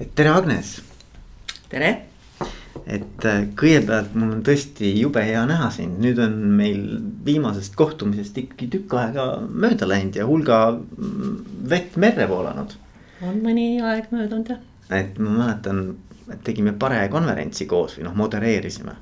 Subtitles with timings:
[0.00, 0.80] et tere, Agnes.
[1.68, 1.90] tere.
[2.86, 6.80] et äh, kõigepealt mul on tõesti jube hea näha sind, nüüd on meil
[7.26, 11.34] viimasest kohtumisest ikkagi tükk aega mööda läinud ja hulga mm,
[11.68, 12.72] vett merre voolanud.
[13.26, 14.62] on mõni aeg möödunud jah.
[14.96, 15.82] et ma mäletan,
[16.32, 18.96] et tegime Pare konverentsi koos või noh, modereerisime.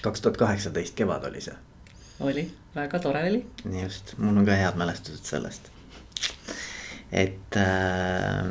[0.00, 1.54] kaks tuhat kaheksateist kevad oli see.
[2.26, 3.44] oli, väga tore oli.
[3.84, 5.70] just, mul on ka head mälestused sellest.
[7.12, 8.50] et äh,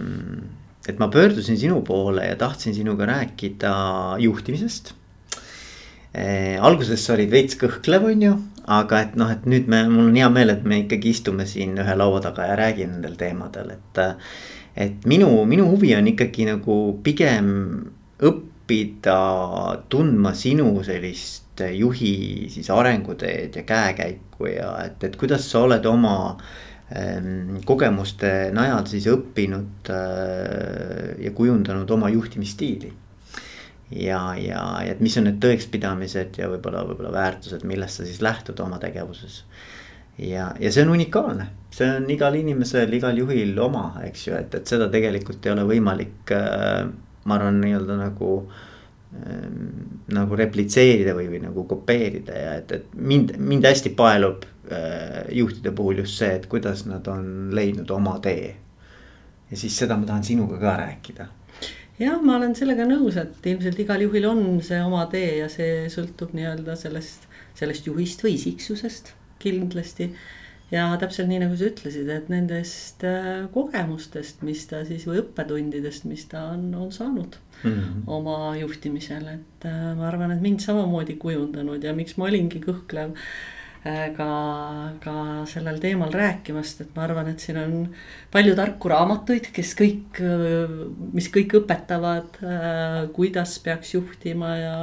[0.89, 3.73] et ma pöördusin sinu poole ja tahtsin sinuga rääkida
[4.19, 4.93] juhtimisest
[6.13, 6.57] eh,.
[6.61, 8.35] alguses sa olid veits kõhklev, on ju,
[8.67, 11.77] aga et noh, et nüüd me, mul on hea meel, et me ikkagi istume siin
[11.79, 14.03] ühe laua taga ja räägime nendel teemadel, et.
[14.79, 17.49] et minu, minu huvi on ikkagi nagu pigem
[18.23, 19.19] õppida
[19.91, 26.13] tundma sinu sellist juhi siis arenguteed ja käekäiku ja et, et kuidas sa oled oma
[26.29, 26.68] äh,
[27.65, 32.93] kogemuste najal siis õppinud äh, ja kujundanud oma juhtimisstiili.
[33.91, 38.21] ja, ja, ja et mis on need tõekspidamised ja võib-olla, võib-olla väärtused, millest sa siis
[38.25, 39.43] lähtud oma tegevuses.
[40.17, 44.57] ja, ja see on unikaalne, see on igal inimesel, igal juhil oma, eks ju, et,
[44.57, 46.89] et seda tegelikult ei ole võimalik, äh,
[47.25, 48.31] ma arvan, nii-öelda nagu
[49.13, 54.49] ähm, nagu replitseerida või, või nagu kopeerida ja et, et mind, mind hästi paelub
[55.31, 58.55] juhtide puhul just see, et kuidas nad on leidnud oma tee.
[59.51, 61.27] ja siis seda ma tahan sinuga ka rääkida.
[61.99, 65.87] jah, ma olen sellega nõus, et ilmselt igal juhil on see oma tee ja see
[65.91, 67.25] sõltub nii-öelda sellest,
[67.57, 70.11] sellest juhist või isiksusest kindlasti.
[70.71, 76.05] ja täpselt nii nagu sa ütlesid, et nendest äh, kogemustest, mis ta siis või õppetundidest,
[76.05, 78.03] mis ta on, on saanud mm -hmm.
[78.07, 83.17] oma juhtimisel, et äh, ma arvan, et mind samamoodi kujundanud ja miks ma olingi kõhklev
[83.17, 84.29] Äh, ka,
[84.99, 85.13] ka
[85.47, 87.75] sellel teemal rääkimast, et ma arvan, et siin on
[88.33, 90.19] palju tarku raamatuid, kes kõik,
[91.15, 94.75] mis kõik õpetavad, äh, kuidas peaks juhtima ja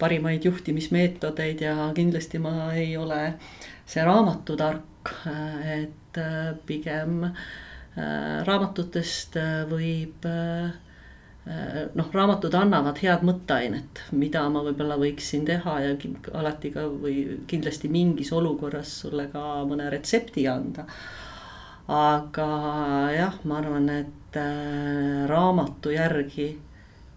[0.00, 3.22] parimaid juhtimismeetodeid ja kindlasti ma ei ole
[3.88, 6.22] see raamatutark, äh, et
[6.66, 7.24] pigem
[7.96, 9.34] raamatutest
[9.70, 10.83] võib Äh,
[11.44, 15.92] noh, raamatud annavad head mõtteainet, mida ma võib-olla võiksin teha ja
[16.40, 20.86] alati ka või kindlasti mingis olukorras sulle ka mõne retsepti anda.
[21.88, 22.48] aga
[23.12, 26.54] jah, ma arvan, et äh, raamatu järgi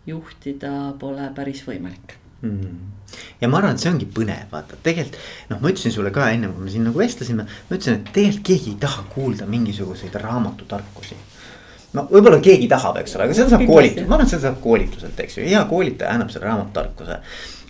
[0.08, 2.76] juhtida pole päris võimalik mm.
[3.40, 5.24] ja ma arvan, et see ongi põnev, vaata tegelikult
[5.54, 8.46] noh, ma ütlesin sulle ka enne, kui me siin nagu vestlesime, ma ütlesin, et tegelikult
[8.52, 11.16] keegi ei taha kuulda mingisuguseid raamatutarkusi
[11.96, 14.58] no võib-olla keegi tahab, eks ole, aga seda saab koolitada, ma arvan, et seda saab
[14.64, 17.20] koolituselt, eks ju, hea koolitaja annab selle raamatutarkuse.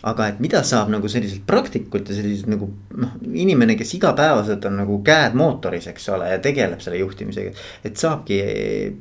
[0.07, 2.69] aga et mida saab nagu selliselt praktikult ja selliselt nagu
[3.01, 7.53] noh, inimene, kes igapäevaselt on nagu käed mootoris, eks ole, ja tegeleb selle juhtimisega.
[7.85, 8.41] et saabki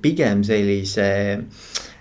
[0.03, 1.09] pigem sellise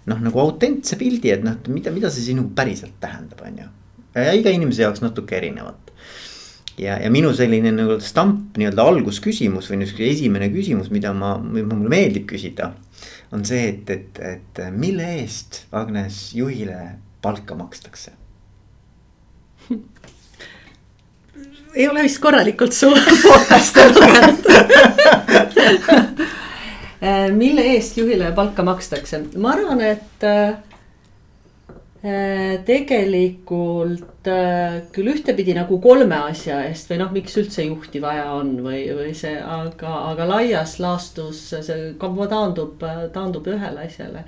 [0.05, 3.73] noh, nagu autentse pildi, et noh, mida, mida see sinu päriselt tähendab, on ju.
[4.15, 5.91] ja iga inimese jaoks natuke erinevat
[6.79, 11.91] ja, ja minu selline nagu stamp nii-öelda algusküsimus või niisugune esimene küsimus, mida ma, mulle
[11.91, 12.73] meeldib küsida
[13.31, 16.77] on see, et, et, et mille eest, Agnes, juhile
[17.21, 18.11] palka makstakse?
[21.75, 22.87] Ei ole vist korralikult su
[23.25, 24.45] podcast'e lugenud.
[27.35, 30.53] Mille eest juhile palka makstakse, ma arvan, et Äh,
[32.67, 38.51] tegelikult äh, küll ühtepidi nagu kolme asja eest või noh, miks üldse juhti vaja on
[38.61, 41.79] või, või see, aga, aga laias laastus see
[42.29, 42.83] taandub,
[43.15, 44.25] taandub ühele asjale.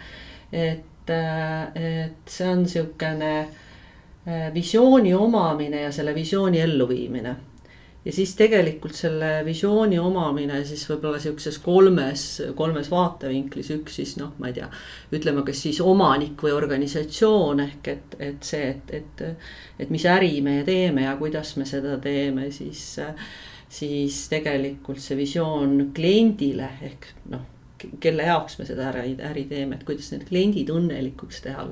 [0.51, 2.65] et, et see on
[3.45, 7.35] äh, visiooni omamine ja selle visiooni elluviimine
[8.07, 12.23] ja siis tegelikult selle visiooni omamine siis võib-olla sihukeses kolmes,
[12.55, 14.69] kolmes vaatevinklis, üks siis noh, ma ei tea.
[15.17, 19.25] ütleme, kas siis omanik või organisatsioon ehk et, et see, et, et,
[19.83, 22.87] et mis äri me teeme ja kuidas me seda teeme, siis.
[23.67, 27.43] siis tegelikult see visioon kliendile ehk noh
[27.99, 31.67] kelle jaoks me seda äri, äri teeme, et kuidas need kliendid õnnelikuks teha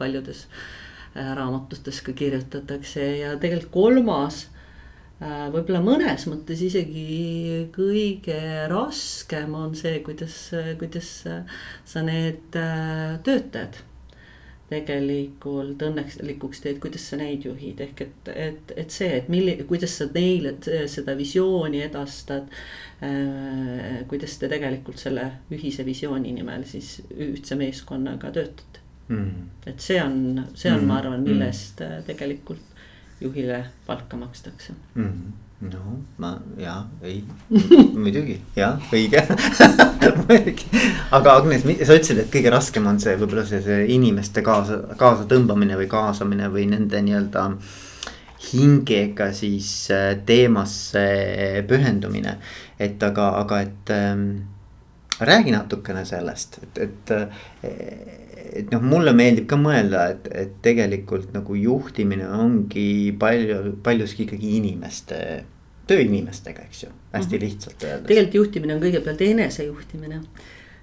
[0.00, 0.46] paljudes
[1.14, 4.46] raamatutes ka kirjutatakse ja tegelikult kolmas
[5.18, 8.38] võib-olla mõnes mõttes isegi kõige
[8.70, 10.36] raskem on see, kuidas,
[10.78, 13.80] kuidas sa need äh, töötajad
[14.68, 19.94] tegelikult õnnelikuks teed, kuidas sa neid juhid, ehk et, et, et see, et milli-, kuidas
[20.00, 20.54] sa neile
[20.92, 22.50] seda visiooni edastad
[23.04, 24.02] äh,.
[24.10, 25.24] kuidas te tegelikult selle
[25.54, 29.48] ühise visiooni nimel siis ühtse meeskonnaga töötate mm..
[29.72, 32.04] et see on, see on mm., ma arvan, millest mm.
[32.10, 32.67] tegelikult
[33.20, 35.04] juhile palka makstakse mm.
[35.04, 37.24] -hmm no ma ja ei
[38.02, 39.24] muidugi jah, õige
[41.16, 45.78] aga Agnes, sa ütlesid, et kõige raskem on see võib-olla see, see inimeste kaasa, kaasatõmbamine
[45.80, 47.48] või kaasamine või nende nii-öelda
[48.52, 51.02] hingega siis äh, teemasse
[51.66, 52.36] pühendumine.
[52.78, 54.28] et aga, aga et ähm,
[55.20, 57.12] räägi natukene sellest, et, et
[58.58, 64.54] et noh, mulle meeldib ka mõelda, et, et tegelikult nagu juhtimine ongi palju, paljuski ikkagi
[64.58, 65.18] inimeste,
[65.88, 67.44] tööinimestega, eks ju, hästi mm -hmm.
[67.44, 68.06] lihtsalt öeldes.
[68.08, 70.20] tegelikult juhtimine on kõigepealt enesejuhtimine.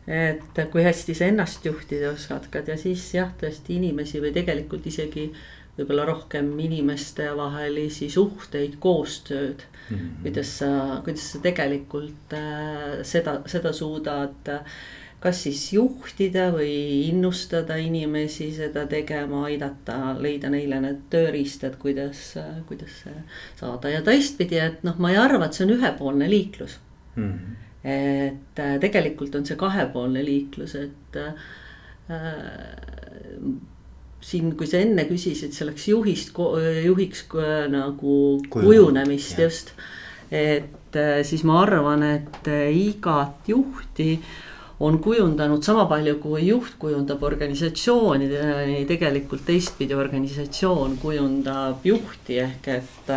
[0.07, 5.31] et kui hästi sa ennast juhtida oskad ja siis jah, tõesti inimesi või tegelikult isegi
[5.77, 9.95] võib-olla rohkem inimestevahelisi suhteid, koostööd mm.
[9.95, 10.12] -hmm.
[10.22, 14.77] kuidas sa, kuidas sa tegelikult äh, seda, seda suudad äh,
[15.25, 22.36] kas siis juhtida või innustada inimesi seda tegema, aidata leida neile need tööriistad, kuidas,
[22.69, 23.00] kuidas
[23.57, 26.77] saada ja teistpidi, et noh, ma ei arva, et see on ühepoolne liiklus
[27.16, 27.31] mm.
[27.31, 27.56] -hmm.
[27.95, 31.33] et äh, tegelikult on see kahepoolne liiklus, et äh,
[34.25, 36.33] siin, kui sa enne küsisid selleks juhist,
[36.86, 37.27] juhiks
[37.69, 38.16] nagu
[38.50, 39.75] kujunemist just.
[40.31, 44.30] et äh, siis ma arvan, et äh, igat juhti äh,
[44.80, 48.27] on kujundanud sama palju, kui juht kujundab organisatsiooni,
[48.88, 53.13] tegelikult teistpidi organisatsioon kujundab juhti ehk et,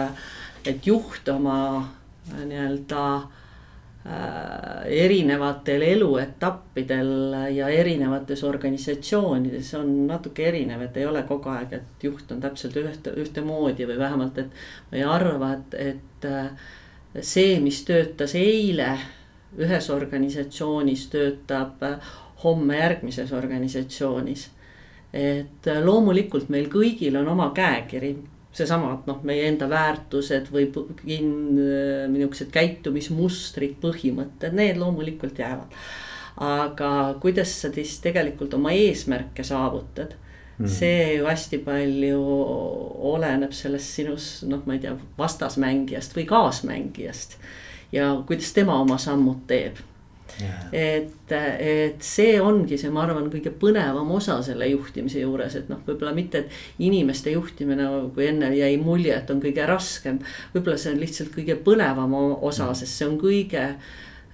[0.67, 1.59] et juht oma
[2.39, 3.27] nii-öelda äh,
[4.89, 7.11] erinevatel eluetappidel
[7.53, 12.77] ja erinevates organisatsioonides on natuke erinev, et ei ole kogu aeg, et juht on täpselt
[12.81, 16.49] ühte, ühtemoodi või vähemalt, et ma ei arva, et, et äh,
[17.21, 18.95] see, mis töötas eile
[19.59, 21.85] ühes organisatsioonis töötab
[22.45, 24.51] homme järgmises organisatsioonis.
[25.13, 28.11] et loomulikult meil kõigil on oma käekiri,
[28.59, 30.69] seesama, et noh, meie enda väärtused või
[31.09, 35.75] niisugused käitumismustrid, põhimõtted, need loomulikult jäävad.
[36.39, 40.15] aga kuidas sa siis tegelikult oma eesmärke saavutad
[40.59, 40.69] Mm -hmm.
[40.69, 42.23] see ju hästi palju
[42.99, 47.37] oleneb sellest sinust, noh, ma ei tea, vastasmängijast või kaasmängijast
[47.93, 49.77] ja kuidas tema oma sammud teeb.
[50.73, 55.81] Et, et see ongi see, ma arvan, kõige põnevam osa selle juhtimise juures, et noh,
[55.87, 60.21] võib-olla mitte, et inimeste juhtimine, kui enne jäi mulje, et on kõige raskem.
[60.55, 62.75] võib-olla see on lihtsalt kõige põnevam osa, mm.
[62.83, 63.71] sest see on kõige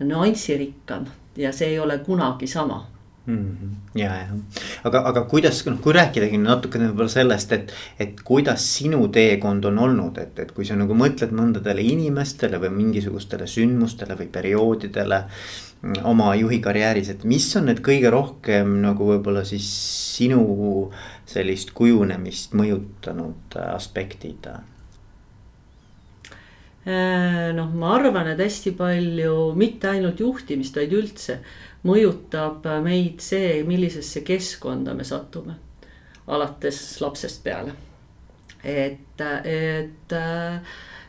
[0.04, 1.06] nüansirikkam
[1.38, 2.84] ja see ei ole kunagi sama
[3.26, 3.36] mm.
[3.36, 4.00] -hmm.
[4.00, 4.28] ja, jah,
[4.84, 9.78] aga, aga kuidas, noh, kui rääkidagi natukene võib-olla sellest, et, et kuidas sinu teekond on
[9.78, 15.24] olnud, et, et kui sa nagu mõtled mõndadele inimestele või mingisugustele sündmustele või perioodidele.
[16.04, 19.66] Oma juhi karjääris, et mis on need kõige rohkem nagu võib-olla siis
[20.16, 20.44] sinu
[21.28, 24.48] sellist kujunemist mõjutanud aspektid?
[26.84, 31.38] Äh, noh, ma arvan, et hästi palju mitte ainult juhtimist, vaid üldse
[31.84, 35.60] mõjutab meid see, millisesse keskkonda me satume.
[36.26, 37.72] alates lapsest peale.
[38.64, 40.60] et, et äh,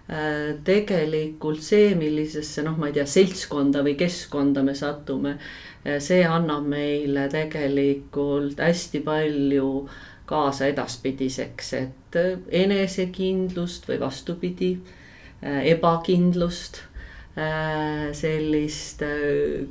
[0.05, 5.31] tegelikult see, millisesse noh, ma ei tea, seltskonda või keskkonda me satume.
[5.97, 9.69] see annab meile tegelikult hästi palju
[10.29, 12.19] kaasa edaspidiseks, et
[12.61, 14.75] enesekindlust või vastupidi,
[15.41, 16.83] ebakindlust
[17.37, 19.67] Äh, sellist, äh,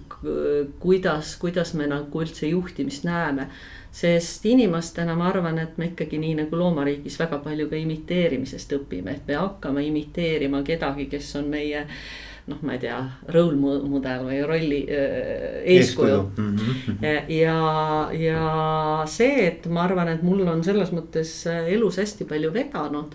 [0.78, 3.46] kuidas, kuidas me nagu üldse juhtimist näeme.
[3.94, 9.15] Sest inimestena ma arvan, et me ikkagi nii nagu loomariigis väga palju ka imiteerimisest õpime,
[9.15, 11.84] et me hakkame imiteerima kedagi, kes on meie
[12.51, 12.98] noh, ma ei tea,
[13.32, 16.19] role mudel või rolli äh, eeskuju, eeskuju..
[16.36, 17.31] Mm -hmm.
[17.32, 23.15] ja, ja see, et ma arvan, et mul on selles mõttes elus hästi palju vedanud.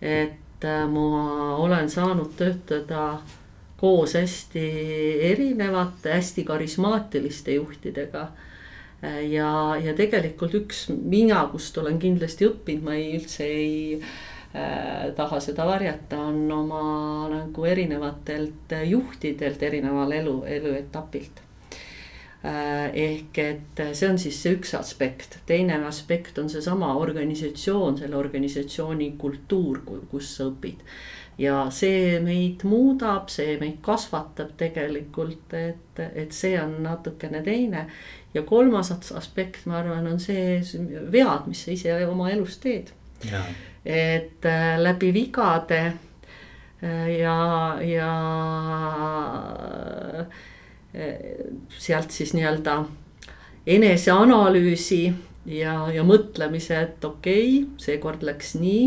[0.00, 3.20] et ma olen saanud töötada
[3.80, 4.64] koos hästi
[5.32, 8.28] erinevate, hästi karismaatiliste juhtidega.
[9.02, 15.40] Ja, ja tegelikult üks mina, kust olen kindlasti õppinud, ma ei üldse ei äh, taha
[15.40, 16.82] seda varjata, on oma
[17.32, 21.46] nagu erinevatelt juhtidelt erineval elu, eluetapilt.
[22.40, 28.16] Äh, ehk et see on siis see üks aspekt, teine aspekt on seesama organisatsioon, selle
[28.16, 30.84] organisatsiooni kultuur, kus sa õpid.
[31.40, 37.86] Ja see meid muudab, see meid kasvatab tegelikult, et, et see on natukene teine.
[38.34, 40.60] Ja kolmas aspekt, ma arvan, on see
[41.12, 42.92] vead, mis sa ise oma elus teed.
[43.84, 45.80] et äh, läbi vigade
[46.82, 48.12] äh, ja, ja
[50.20, 51.46] äh,
[51.78, 52.84] sealt siis nii-öelda
[53.66, 55.02] eneseanalüüsi
[55.46, 58.84] ja, ja mõtlemise, et okei okay,, seekord läks nii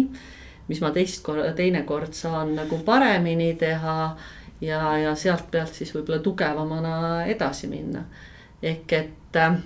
[0.67, 3.97] mis ma teist korda, teinekord saan nagu paremini teha
[4.63, 8.05] ja, ja sealt pealt siis võib-olla tugevamana edasi minna.
[8.63, 9.57] ehk et äh,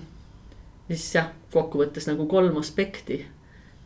[0.88, 3.24] siis jah, kokkuvõttes nagu kolm aspekti.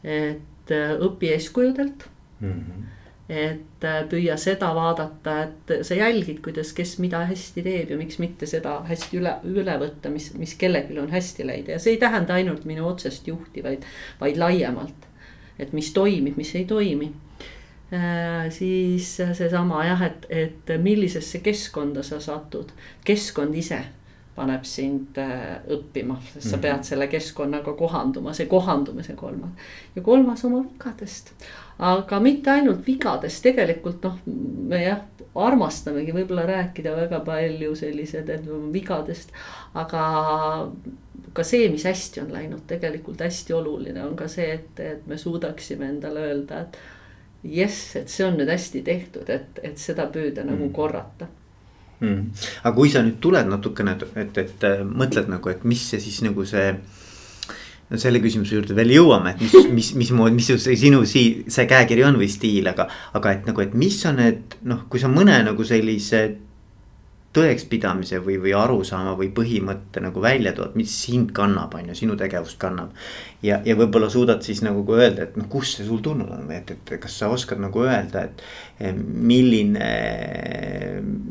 [0.03, 2.09] et äh, õpi eeskujudelt
[2.41, 2.51] mm.
[2.51, 2.91] -hmm
[3.29, 8.19] et äh, püüa seda vaadata, et sa jälgid, kuidas, kes mida hästi teeb ja miks
[8.19, 12.01] mitte seda hästi üle, üle võtta, mis, mis kellelgi on hästi läinud ja see ei
[12.03, 13.87] tähenda ainult minu otsest juhti, vaid,
[14.21, 15.07] vaid laiemalt.
[15.59, 17.13] et mis toimib, mis ei toimi
[18.51, 22.73] siis seesama jah, et, et millisesse keskkonda sa satud,
[23.05, 23.85] keskkond ise
[24.37, 26.63] paneb sind äh, õppima, sest sa mhm.
[26.65, 29.69] pead selle keskkonnaga kohanduma, see kohandumise kolmas.
[29.97, 31.35] ja kolmas oma vigadest
[31.83, 34.19] aga mitte ainult vigadest, tegelikult noh,
[34.71, 35.03] me jah,
[35.43, 38.31] armastamegi võib-olla rääkida väga palju sellised,
[38.75, 39.33] vigadest,
[39.79, 40.03] aga
[41.33, 45.17] ka see, mis hästi on läinud, tegelikult hästi oluline on ka see, et, et me
[45.19, 50.45] suudaksime endale öelda, et jess, et see on nüüd hästi tehtud, et, et seda püüda
[50.45, 50.53] mm.
[50.53, 51.31] nagu korrata
[52.03, 52.43] mm..
[52.65, 56.21] aga kui sa nüüd tuled natukene, et, et, et mõtled nagu, et mis see siis
[56.27, 56.69] nagu see
[57.93, 61.69] no selle küsimuse juurde veel jõuame, et mis, mis, mismoodi, mis see sinu sii-, see
[61.71, 62.89] käekiri on või stiil, aga.
[63.19, 66.25] aga et nagu, et mis on need noh, kui sa mõne nagu sellise
[67.33, 72.17] tõekspidamise või, või arusaama või põhimõtte nagu välja tood, mis sind kannab, on ju, sinu
[72.21, 72.93] tegevust kannab.
[73.43, 76.45] ja, ja võib-olla suudad siis nagu ka öelda, et noh, kust see sul tulnud on
[76.51, 78.45] või et, et kas sa oskad nagu öelda, et.
[78.83, 79.89] milline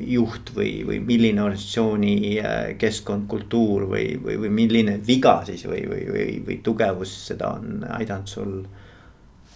[0.07, 5.83] juht või, või milline organisatsiooni äh, keskkond, kultuur või, või, või milline viga siis või,
[5.89, 8.55] või, või, või tugevus seda on aidanud sul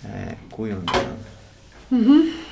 [0.05, 1.34] äh, kujundada
[1.89, 2.03] mm.
[2.03, 2.45] -hmm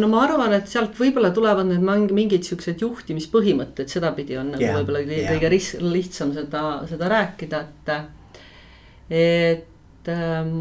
[0.00, 4.78] no ma arvan, et sealt võib-olla tulevad need mingid siuksed juhtimispõhimõtted, sedapidi on nagu yeah,
[4.78, 5.34] võib-olla yeah.
[5.34, 5.50] kõige
[5.82, 7.92] lihtsam seda, seda rääkida, et.
[9.10, 10.54] et ähm,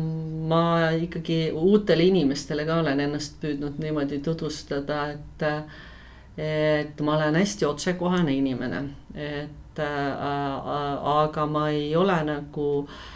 [0.49, 5.47] ma ikkagi uutele inimestele ka olen ennast püüdnud niimoodi tutvustada, et.
[6.37, 10.29] et ma olen hästi otsekohene inimene, et äh,
[11.17, 13.12] aga ma ei ole nagu Äh,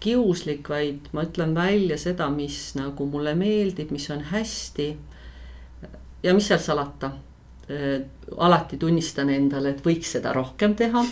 [0.00, 4.96] kiuslik, vaid ma ütlen välja seda, mis nagu mulle meeldib, mis on hästi.
[6.22, 7.12] ja mis seal salata,
[7.70, 8.00] äh,
[8.36, 11.04] alati tunnistan endale, et võiks seda rohkem teha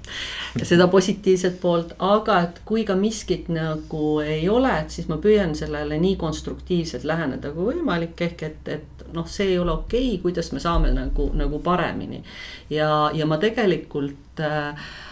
[0.70, 5.56] seda positiivset poolt, aga et kui ka miskit nagu ei ole, et siis ma püüan
[5.58, 10.22] sellele nii konstruktiivselt läheneda kui võimalik, ehk et, et noh, see ei ole okei okay,,
[10.22, 12.22] kuidas me saame nagu, nagu paremini.
[12.70, 15.11] ja, ja ma tegelikult äh, Äh,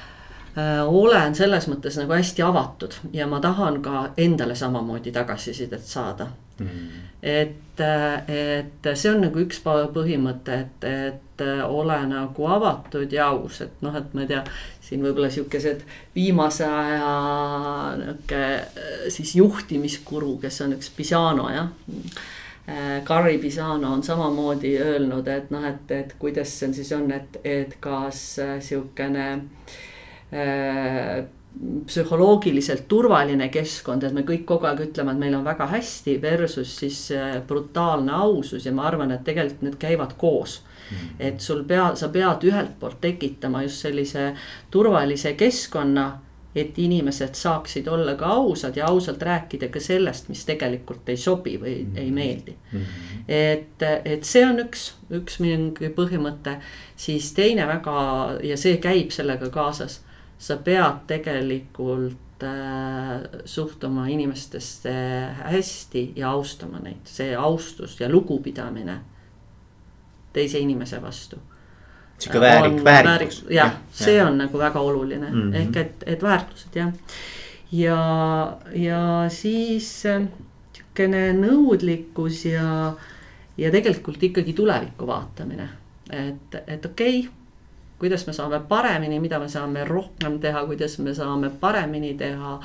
[0.86, 6.26] olen selles mõttes nagu hästi avatud ja ma tahan ka endale samamoodi tagasisidet saada
[6.58, 6.66] mm.
[6.66, 7.02] -hmm.
[7.22, 7.80] et,
[8.28, 13.96] et see on nagu üks põhimõte, et, et ole nagu avatud ja aus, et noh,
[13.96, 14.44] et ma ei tea.
[14.90, 15.82] siin võib-olla sihukesed
[16.14, 17.10] viimase aja
[17.96, 18.40] nihuke
[19.08, 21.68] siis juhtimiskuru, kes on üks Pisano jah.
[23.04, 27.76] Carri Pisano on samamoodi öelnud, et noh, et, et kuidas see siis on, et, et
[27.80, 29.89] kas sihukene äh, Äh,
[31.86, 36.76] psühholoogiliselt turvaline keskkond, et me kõik kogu aeg ütleme, et meil on väga hästi, versus
[36.82, 41.12] siis äh, brutaalne ausus ja ma arvan, et tegelikult need käivad koos mm.
[41.18, 44.30] et sul pea, sa pead ühelt poolt tekitama just sellise
[44.70, 46.08] turvalise keskkonna
[46.54, 51.56] et inimesed saaksid olla ka ausad ja ausalt rääkida ka sellest, mis tegelikult ei sobi
[51.62, 53.00] või mm ei meeldi mm.
[53.28, 56.60] et, et see on üks, üks mingi põhimõte,
[56.96, 57.98] siis teine väga
[58.46, 60.00] ja see käib sellega kaasas
[60.40, 64.92] sa pead tegelikult äh, suhtuma inimestesse
[65.44, 68.98] hästi ja austama neid, see austus ja lugupidamine
[70.32, 71.36] teise inimese vastu.
[72.18, 73.44] sihuke väärik, väärikus.
[73.50, 74.26] jah ja,, see ja.
[74.28, 75.56] on nagu väga oluline mm -hmm.
[75.56, 76.92] ehk et, et väärtused jah.
[77.72, 80.22] ja, ja siis äh,
[80.72, 82.94] sihukene nõudlikkus ja,
[83.56, 85.68] ja tegelikult ikkagi tulevikku vaatamine.
[86.10, 87.39] et, et okei okay,
[88.00, 92.58] kuidas me saame paremini, mida me saame rohkem teha, kuidas me saame paremini teha.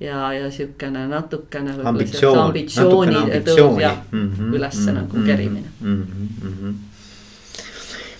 [0.00, 1.74] ja, ja sihukene natukene.
[1.84, 6.06] ambitsioon, ambitsiooni tõus jah mm -hmm, ülesse mm -hmm, nagu kerimine mm.
[6.06, 6.91] -hmm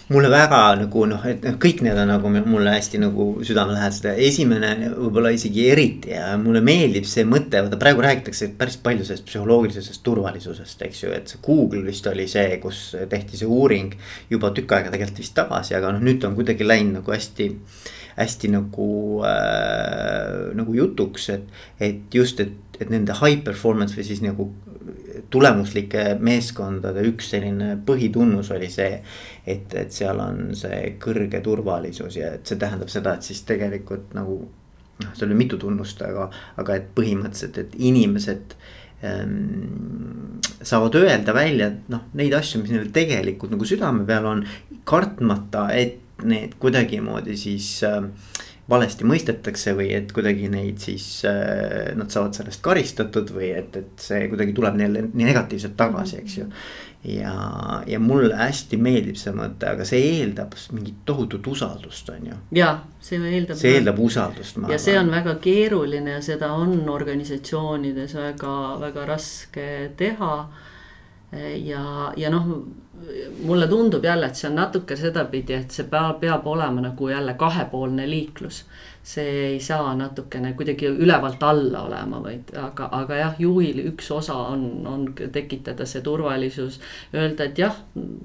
[0.09, 4.73] mulle väga nagu noh, et noh, kõik need on nagu mulle hästi nagu südamelähedased esimene
[4.90, 10.02] võib-olla isegi eriti ja mulle meeldib see mõte, vaata praegu räägitakse päris palju sellest psühholoogilisest
[10.06, 13.94] turvalisusest, eks ju, et see Google vist oli see, kus tehti see uuring.
[14.30, 17.50] juba tükk aega tegelikult vist tagasi, aga noh, nüüd on kuidagi läinud nagu hästi
[18.16, 21.47] hästi nagu äh,, nagu jutuks, et,
[21.80, 24.50] et just, et, et nende high performance või siis nagu
[25.32, 29.00] tulemuslike meeskondade üks selline põhitunnus oli see.
[29.46, 34.14] Et, et seal on see kõrge turvalisus ja et see tähendab seda, et siis tegelikult
[34.18, 34.38] nagu
[35.02, 36.28] noh, seal oli mitu tunnust, aga,
[36.61, 38.54] aga et põhimõtteliselt, et inimesed
[39.08, 44.46] ähm, saavad öelda välja noh, neid asju, mis neil tegelikult nagu südame peal on,
[44.88, 48.04] kartmata, et need kuidagimoodi siis äh,
[48.70, 54.06] valesti mõistetakse või et kuidagi neid siis äh,, nad saavad sellest karistatud või et, et
[54.06, 56.49] see kuidagi tuleb neile negatiivselt tagasi, eks ju.
[57.04, 62.40] Ja, ja mulle hästi meeldib see mõte, aga see eeldab mingit tohutut usaldust, on ju.
[62.59, 63.59] ja see eeldab.
[63.59, 64.56] see eeldab usaldust.
[64.56, 64.85] ja arvan.
[64.87, 69.66] see on väga keeruline ja seda on organisatsioonides väga, väga raske
[69.99, 70.35] teha
[71.64, 72.49] ja, ja noh,
[73.42, 77.35] mulle tundub jälle, et see on natuke sedapidi, et see peab, peab olema nagu jälle
[77.35, 78.64] kahepoolne liiklus.
[79.02, 84.37] See ei saa natukene kuidagi ülevalt alla olema, vaid aga, aga jah, juhil üks osa
[84.52, 86.78] on, on tekitada see turvalisus.
[87.14, 87.80] Öelda, et jah,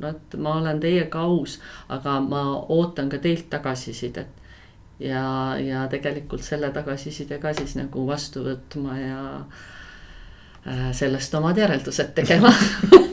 [0.09, 1.57] et ma olen teiega aus,
[1.89, 4.45] aga ma ootan ka teilt tagasisidet
[4.99, 9.23] ja, ja tegelikult selle tagasiside ka siis nagu vastu võtma ja
[10.67, 12.49] Äh, sellest omad järeldused tegema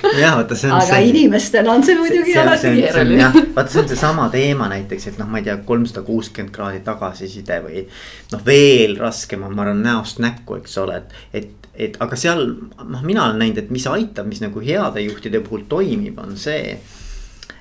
[0.22, 0.76] jah, vaata see on.
[0.78, 3.30] aga see, inimestel on see muidugi alati keeruline.
[3.56, 7.60] vaata, see on seesama teema näiteks, et noh, ma ei tea, kolmsada kuuskümmend kraadi tagasiside
[7.64, 7.84] või.
[8.32, 12.46] noh, veel raskem on, ma arvan, näost näkku, eks ole, et, et, et aga seal
[12.46, 16.78] noh, mina olen näinud, et mis aitab, mis nagu heade juhtide puhul toimib, on see.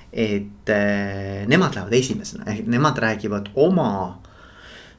[0.10, 3.92] et äh, nemad lähevad esimesena, ehk nemad räägivad oma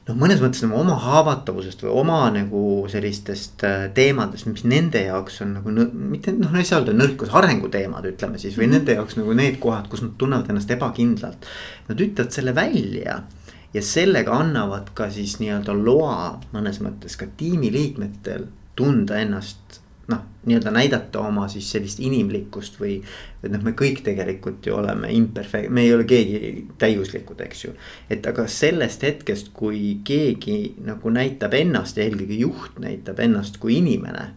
[0.07, 5.41] noh, mõnes mõttes nagu oma haavatavusest või oma nagu sellistest äh, teemadest, mis nende jaoks
[5.45, 8.79] on nagu mitte noh, ei saa öelda nõrkus, arenguteemad, ütleme siis või mm -hmm.
[8.79, 11.45] nende jaoks nagu need kohad, kus nad tunnevad ennast ebakindlalt.
[11.89, 13.21] Nad ütlevad selle välja
[13.73, 19.80] ja sellega annavad ka siis nii-öelda loa mõnes mõttes ka tiimiliikmetel tunda ennast
[20.11, 22.97] noh, nii-öelda näidata oma siis sellist inimlikkust või.
[23.43, 27.75] et noh, me kõik tegelikult ju oleme imperfect-, me ei ole keegi täiuslikud, eks ju.
[28.09, 33.77] et aga sellest hetkest, kui keegi nagu näitab ennast ja eelkõige juht näitab ennast kui
[33.81, 34.31] inimene.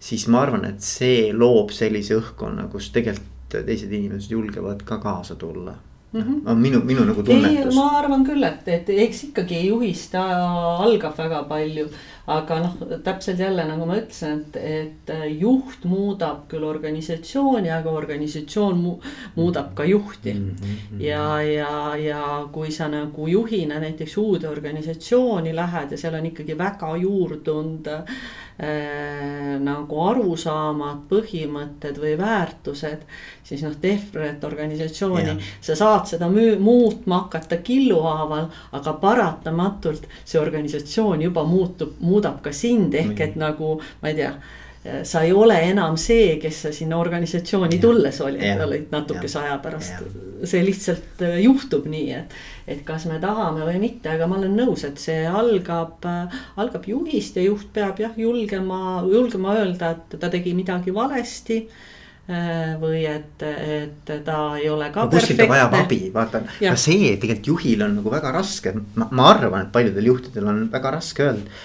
[0.00, 5.34] siis ma arvan, et see loob sellise õhkkonna, kus tegelikult teised inimesed julgevad ka kaasa
[5.40, 5.78] tulla
[6.12, 6.50] Mm -hmm.
[6.50, 7.74] on minu, minu nagu tunnetus.
[7.74, 11.88] ma arvan küll, et, et eks ikkagi juhist algab väga palju.
[12.26, 12.72] aga noh,
[13.04, 18.98] täpselt jälle nagu ma ütlesin, et, et juht muudab küll organisatsiooni, aga organisatsioon mu,
[19.36, 20.50] muudab ka juhti mm.
[20.50, 21.00] -hmm.
[21.00, 26.58] ja, ja, ja kui sa nagu juhina näiteks uude organisatsiooni lähed ja seal on ikkagi
[26.58, 33.04] väga juurdunud äh, Äh, nagu arusaamad, põhimõtted või väärtused.
[33.46, 41.22] siis noh, Tehvret organisatsiooni, sa saad seda müü-, muutma hakata killuhaaval, aga paratamatult see organisatsioon
[41.22, 44.34] juba muutub, muudab ka sind ehk et nagu ma ei tea
[45.02, 50.04] sa ei ole enam see, kes sa sinna organisatsiooni tulles olid, olid natukese aja pärast.
[50.46, 52.34] see lihtsalt äh, juhtub nii, et,
[52.70, 56.86] et kas me tahame või mitte, aga ma olen nõus, et see algab, äh, algab
[56.86, 61.56] juhist ja juht peab jah, julgema, julgema öelda, et ta tegi midagi valesti
[62.30, 65.16] äh, või et, et ta ei ole ka no,.
[65.16, 69.32] kuskilt ta vajab abi, vaata, ka see tegelikult juhil on nagu väga raske, ma, ma
[69.32, 71.58] arvan, et paljudel juhtidel on väga raske öelda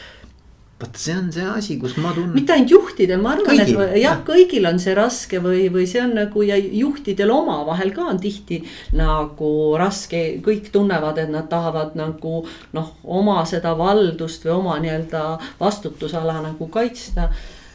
[0.83, 2.33] vot see on see asi, kus ma tunnen.
[2.35, 6.03] mitte ainult juhtidel, ma arvan, et jah ja., kõigil on see raske või, või see
[6.03, 8.61] on nagu ja juhtidel omavahel ka on tihti
[8.99, 12.43] nagu raske, kõik tunnevad, et nad tahavad nagu
[12.75, 15.25] noh, oma seda valdust või oma nii-öelda
[15.61, 17.29] vastutusala nagu kaitsta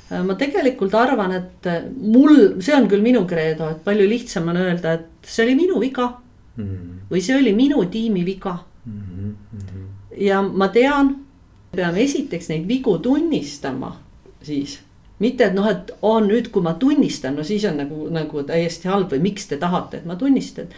[0.08, 1.68] ma tegelikult arvan, et
[2.00, 5.80] mul, see on küll minu kreedo, et palju lihtsam on öelda, et see oli minu
[5.82, 6.08] viga
[6.56, 6.64] mm.
[6.64, 6.98] -hmm.
[7.10, 9.34] või see oli minu tiimi viga mm.
[9.52, 9.88] -hmm.
[10.24, 11.16] ja ma tean
[11.76, 13.96] peame esiteks neid vigu tunnistama
[14.42, 14.78] siis.
[15.18, 18.86] Mitte, et noh, et oo nüüd, kui ma tunnistan, no siis on nagu, nagu täiesti
[18.86, 20.70] halb või miks te tahate, et ma tunnistan.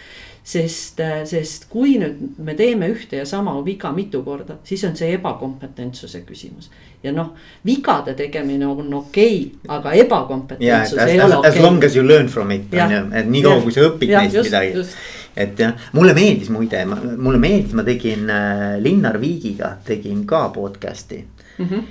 [0.50, 5.12] sest, sest kui nüüd me teeme ühte ja sama viga mitu korda, siis on see
[5.18, 6.70] ebakompetentsuse küsimus.
[7.03, 7.35] ja noh,
[7.66, 11.59] vigade tegemine on okei okay,, aga ebakompetentsus yeah, ei as, ole okei okay..
[11.59, 14.24] As long as you learn from it on ju, et niikaua kui sa õpid ja,
[14.24, 14.72] neist just, midagi.
[14.72, 14.96] just
[15.40, 21.22] et jah, mulle meeldis muide, mulle meeldis, ma tegin äh, Linnar Viigiga tegin ka podcast'i
[21.22, 21.66] mm.
[21.66, 21.83] -hmm.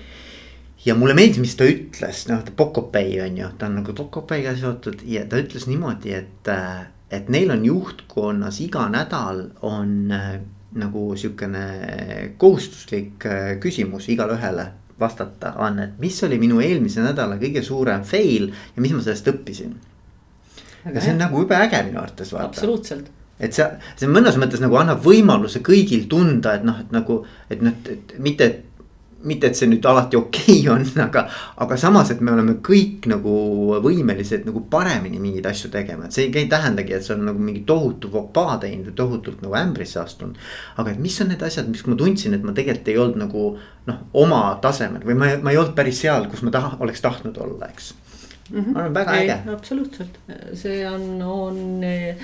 [0.85, 4.55] ja mulle meeldis, mis ta ütles, noh ta Pocopay on ju, ta on nagu Pocopay'ga
[4.55, 10.39] seotud ja ta ütles niimoodi, et, äh, et neil on juhtkonnas iga nädal on äh,
[10.73, 11.65] nagu sihukene
[12.37, 13.25] kohustuslik
[13.59, 14.67] küsimus igale ühele
[14.99, 19.31] vastata on, et mis oli minu eelmise nädala kõige suurem fail ja mis ma sellest
[19.31, 19.73] õppisin.
[20.93, 22.47] ja see on nagu jube äge minu arvates vaata.
[22.47, 23.09] absoluutselt
[23.39, 23.67] et see,
[23.99, 28.17] see mõnes mõttes nagu annab võimaluse kõigil tunda, et noh, et nagu, et noh, et
[28.19, 28.65] mitte, et
[29.27, 31.25] mitte, et see nüüd alati okei okay on, aga,
[31.63, 33.33] aga samas, et me oleme kõik nagu
[33.83, 37.43] võimelised nagu paremini mingeid asju tegema, et see ei, ei tähendagi, et sa oled nagu
[37.43, 40.39] mingi tohutu fopaa teinud või tohutult nagu ämbrisse astunud.
[40.79, 43.47] aga et mis on need asjad, mis ma tundsin, et ma tegelikult ei olnud nagu
[43.89, 47.37] noh, oma tasemel või ma, ma ei olnud päris seal, kus ma taha, oleks tahtnud
[47.43, 47.93] olla, eks
[48.51, 48.59] mm.
[48.59, 48.77] -hmm.
[48.85, 49.41] on väga äge.
[49.51, 50.21] absoluutselt,
[50.53, 52.15] see on, on Äh,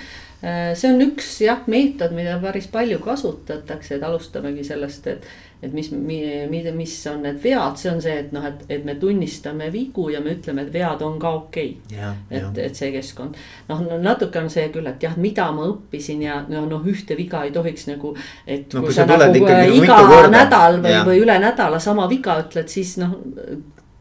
[0.45, 5.27] see on üks jah, meetod, mida päris palju kasutatakse, et alustamegi sellest, et.
[5.65, 9.71] et mis, mis on need vead, see on see, et noh, et, et me tunnistame
[9.73, 12.11] vigu ja me ütleme, et vead on ka okei okay..
[12.29, 13.39] et, et see keskkond,
[13.71, 17.41] noh natuke on see küll, et jah, mida ma õppisin ja noh, noh ühte viga
[17.47, 18.13] ei tohiks nagu.
[18.45, 19.41] et no, kui, kui sa nagu
[19.79, 23.15] iga nädal või, või üle nädala sama viga ütled, siis noh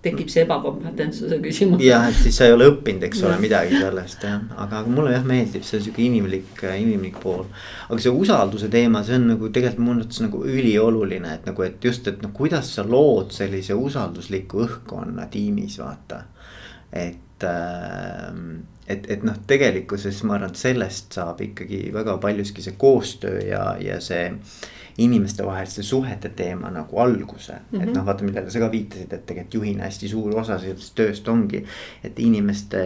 [0.04, 1.82] tekib see ebakompetentsuse küsimus.
[1.84, 5.14] jah, et siis sa ei ole õppinud, eks ole, midagi sellest jah, aga, aga mulle
[5.14, 7.46] jah meeldib see sihuke inimlik, inimlik pool.
[7.88, 11.88] aga see usalduse teema, see on nagu tegelikult minu arvates nagu ülioluline, et nagu, et
[11.90, 16.24] just, et noh, kuidas sa lood sellise usaldusliku õhkkonna tiimis, vaata.
[16.92, 18.30] et äh,
[18.86, 23.64] et, et noh, tegelikkuses ma arvan, et sellest saab ikkagi väga paljuski see koostöö ja,
[23.80, 24.26] ja see
[24.98, 27.58] inimestevaheliste suhete teema nagu alguse mm.
[27.58, 27.82] -hmm.
[27.82, 27.98] et mhm.
[27.98, 31.64] noh, vaata, millele sa ka viitasid, et tegelikult juhina hästi suur osa sellest tööst ongi.
[32.04, 32.80] et inimeste,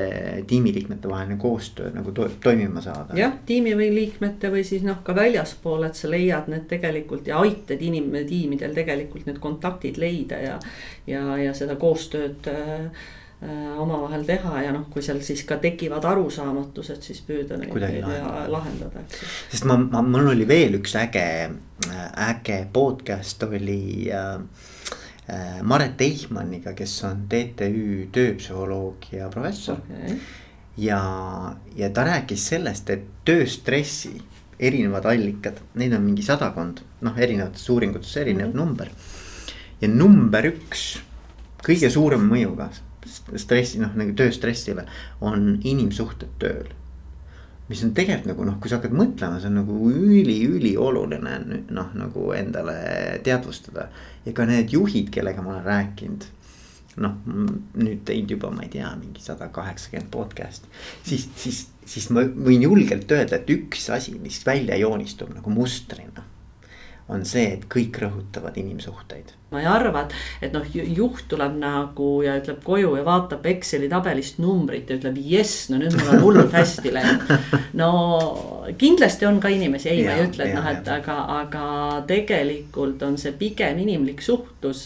[0.46, 3.14] tiimiliikmete vaheline koostöö nagu to toimima saada.
[3.14, 7.38] jah, tiimi või liikmete või siis noh, ka väljaspool, et sa leiad need tegelikult ja
[7.38, 10.58] aitad inim-, tiimidel tegelikult need kontaktid leida ja.
[11.06, 12.90] ja, ja seda koostööd Äh,
[13.38, 19.02] omavahel teha ja noh, kui seal siis ka tekivad arusaamatused, siis püüda neid, lahendada, lahendada,
[19.12, 21.28] sest ma, ma, mul oli veel üks äge,
[22.18, 24.40] äge podcast oli äh,
[25.30, 30.18] äh Maret Eichmanniga, kes on TTÜ tööpsühholoogia professor okay..
[30.82, 30.98] ja,
[31.78, 34.16] ja ta rääkis sellest, et tööstressi
[34.58, 38.66] erinevad allikad, neid on mingi sadakond, noh, erinevates uuringutes erinev mm -hmm.
[38.66, 38.90] number.
[39.80, 40.98] ja number üks,
[41.62, 42.70] kõige suurema mõjuga
[43.08, 44.86] stressi, noh nagu tööstressile
[45.20, 46.74] on inimsuhted tööl.
[47.68, 51.34] mis on tegelikult nagu noh, kui sa hakkad mõtlema, see on nagu üli-ülioluline
[51.68, 52.78] noh, nagu endale
[53.24, 53.88] teadvustada.
[54.24, 56.28] ja ka need juhid, kellega ma olen rääkinud
[56.98, 57.18] noh,
[57.78, 60.70] nüüd teinud juba, ma ei tea, mingi sada kaheksakümmend podcast'i.
[61.06, 66.24] siis, siis, siis ma võin julgelt öelda, et üks asi, mis välja joonistub nagu mustrina.
[67.08, 72.08] on see, et kõik rõhutavad inimsuhteid ma ei arva, et, et noh, juht tuleb nagu
[72.24, 76.24] ja ütleb koju ja vaatab Exceli tabelist numbrit ja ütleb jess, no nüüd mul on
[76.26, 77.30] hullult hästi läinud.
[77.80, 77.88] no
[78.80, 81.64] kindlasti on ka inimesi, ei, ma ei ütle, et noh, et aga, aga
[82.10, 84.84] tegelikult on see pigem inimlik suhtlus.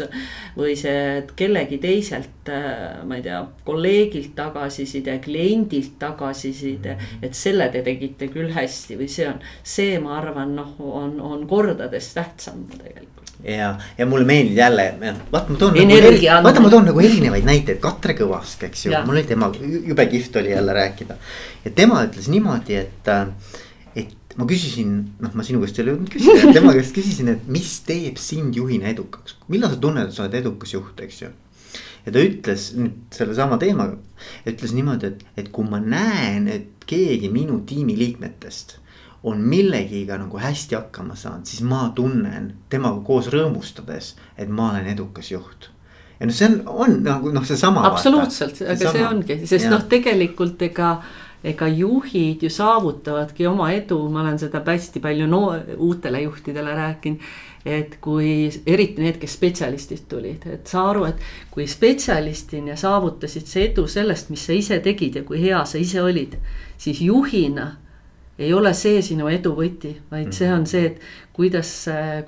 [0.57, 7.25] või see, et kellegi teiselt, äh, ma ei tea, kolleegilt tagasiside, kliendilt tagasiside, mhm.
[7.27, 11.49] et selle te tegite küll hästi või see on, see, ma arvan, noh, on, on
[11.51, 13.12] kordades tähtsam tegelikult
[13.45, 14.87] ja, ja mulle meeldib jälle,
[15.33, 15.77] vaata ma toon.
[15.77, 20.07] Nagu, vaata ma toon nagu erinevaid näiteid, Katre Kõvask, eks ju, mul oli tema, jube
[20.11, 21.19] kihvt oli jälle rääkida.
[21.65, 23.13] ja tema ütles niimoodi, et,
[23.97, 27.49] et ma küsisin, noh, ma sinu käest ei ole jõudnud küsida, tema käest küsisin, et
[27.53, 31.33] mis teeb sind juhina edukaks, millal sa tunned, et sa oled edukas juht, eks ju
[32.03, 33.99] ja ta ütles nüüd sellesama teemaga,
[34.49, 38.79] ütles niimoodi, et, et kui ma näen, et keegi minu tiimi liikmetest
[39.23, 44.89] on millegiga nagu hästi hakkama saanud, siis ma tunnen temaga koos rõõmustades, et ma olen
[44.95, 45.69] edukas juht.
[46.21, 47.85] ja noh, see on, on nagu noh, seesama.
[47.87, 50.97] absoluutselt, aga see, see ongi, sest noh, tegelikult ega
[51.43, 55.41] ega juhid ju saavutavadki oma edu, ma olen seda hästi palju no
[55.77, 57.19] uutele juhtidele rääkinud.
[57.65, 63.69] et kui eriti need, kes spetsialistid tulid, et saa aru, et kui spetsialistina saavutasid see
[63.69, 66.35] edu sellest, mis sa ise tegid ja kui hea sa ise olid,
[66.79, 67.69] siis juhina
[68.43, 71.71] ei ole see sinu edu võti, vaid see on see, et kuidas,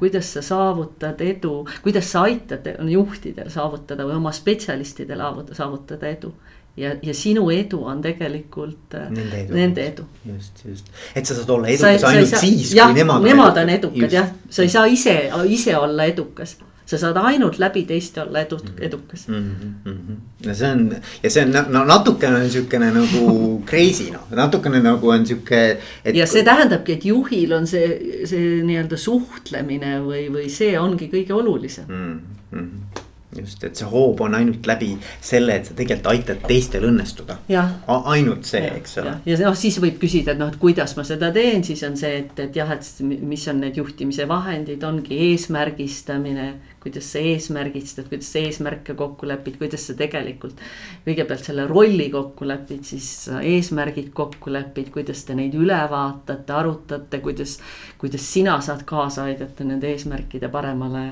[0.00, 5.22] kuidas sa saavutad edu, kuidas sa aitad juhtidel saavutada või oma spetsialistidel
[5.53, 6.35] saavutada edu.
[6.77, 10.05] Ja, ja sinu edu on tegelikult äh, nende edu, nende edu..
[10.27, 13.22] just, just, et sa saad olla edukas ainult saa, siis, kui nemad.
[13.22, 14.11] Nemad on edukad.
[14.11, 15.14] jah, sa ei saa ise,
[15.55, 18.83] ise olla edukas sa saad ainult läbi teiste olla edu, mhm.
[18.88, 19.55] edukas mm.
[19.85, 20.16] -hmm.
[20.47, 23.23] ja see on ja see on no natukene on siukene nagu
[23.70, 25.79] crazy noh, natukene nagu on sihuke.
[26.14, 31.33] ja see tähendabki, et juhil on see, see nii-öelda suhtlemine või, või see ongi kõige
[31.33, 32.20] olulisem mm.
[32.53, 33.03] -hmm
[33.38, 37.38] just, et see hoob on ainult läbi selle, et sa tegelikult aitad teistel õnnestuda.
[37.87, 39.16] ainult see, eks ole.
[39.27, 42.23] ja, noh, siis võib küsida, et noh, et kuidas ma seda teen, siis on see,
[42.25, 46.55] et, et jah, et mis on need juhtimise vahendid, ongi eesmärgistamine.
[46.85, 50.59] kuidas sa eesmärgistad, kuidas sa eesmärke kokku lepid, kuidas sa tegelikult
[51.07, 57.23] kõigepealt selle rolli kokku lepid, siis eesmärgid kokku lepid, kuidas te neid üle vaatate, arutate,
[57.25, 57.57] kuidas.
[57.99, 61.07] kuidas sina saad kaasa aidata nende eesmärkide paremale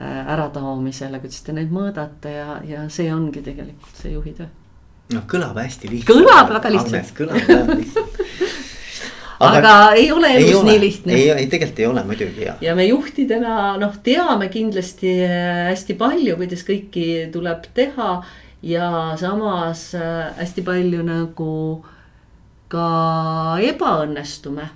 [0.00, 4.48] äratoomisele, kuidas te neid mõõdate ja, ja see ongi tegelikult see juhi töö.
[5.14, 6.16] noh, kõlab hästi lihtsalt.
[6.16, 7.14] kõlab väga lihtsalt.
[7.18, 8.20] kõlab väga lihtsalt
[9.40, 11.16] aga, aga ei ole elus ei ole, nii lihtne.
[11.16, 12.56] ei, ei tegelikult ei ole muidugi ja.
[12.60, 18.10] ja me juhtidena noh, teame kindlasti äh, hästi palju, kuidas kõiki tuleb teha
[18.62, 21.54] ja samas äh, hästi palju nagu
[22.70, 22.90] ka
[23.66, 24.68] ebaõnnestume.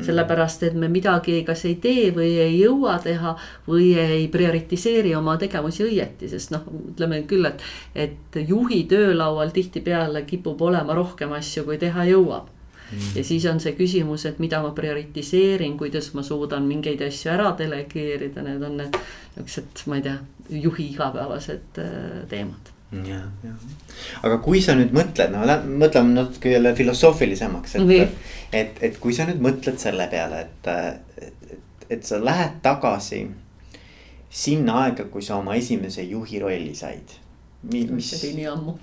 [0.00, 3.34] Sellepärast, et me midagi kas ei tee või ei jõua teha
[3.66, 7.62] või ei prioritiseeri oma tegevusi õieti, sest noh, ütleme küll, et.
[7.94, 12.48] et juhi töölaual tihtipeale kipub olema rohkem asju, kui teha jõuab.
[12.92, 13.12] Mm..
[13.16, 17.54] ja siis on see küsimus, et mida ma prioritiseerin, kuidas ma suudan mingeid asju ära
[17.58, 19.00] delegeerida, need on need
[19.38, 20.18] niuksed, ma ei tea,
[20.66, 23.54] juhi igapäevased äh, teemad jah, jah,
[24.22, 25.38] aga kui sa nüüd mõtled, no
[25.80, 28.08] mõtleme natuke jälle filosoofilisemaks, et mm, -hmm.
[28.52, 30.66] et, et kui sa nüüd mõtled selle peale, et,
[31.16, 31.32] et,
[31.96, 33.30] et sa lähed tagasi
[34.30, 37.08] sinna aega, kui sa oma esimese juhi rolli said.
[37.72, 38.10] mis.
[38.10, 38.78] see oli nii ammu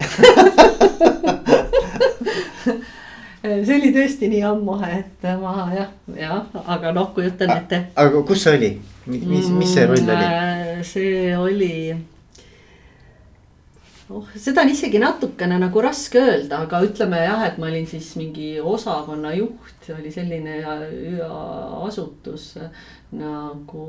[3.66, 7.78] see oli tõesti nii ammu, et ma jah, jah, aga noh, kujutan ette.
[7.96, 10.30] aga kus see oli, mis, mis see roll oli?
[10.30, 11.96] Mm, see oli
[14.10, 18.12] oh, seda on isegi natukene nagu raske öelda, aga ütleme jah, et ma olin siis
[18.20, 20.60] mingi osakonna juht, oli selline
[21.86, 22.52] asutus
[23.16, 23.86] nagu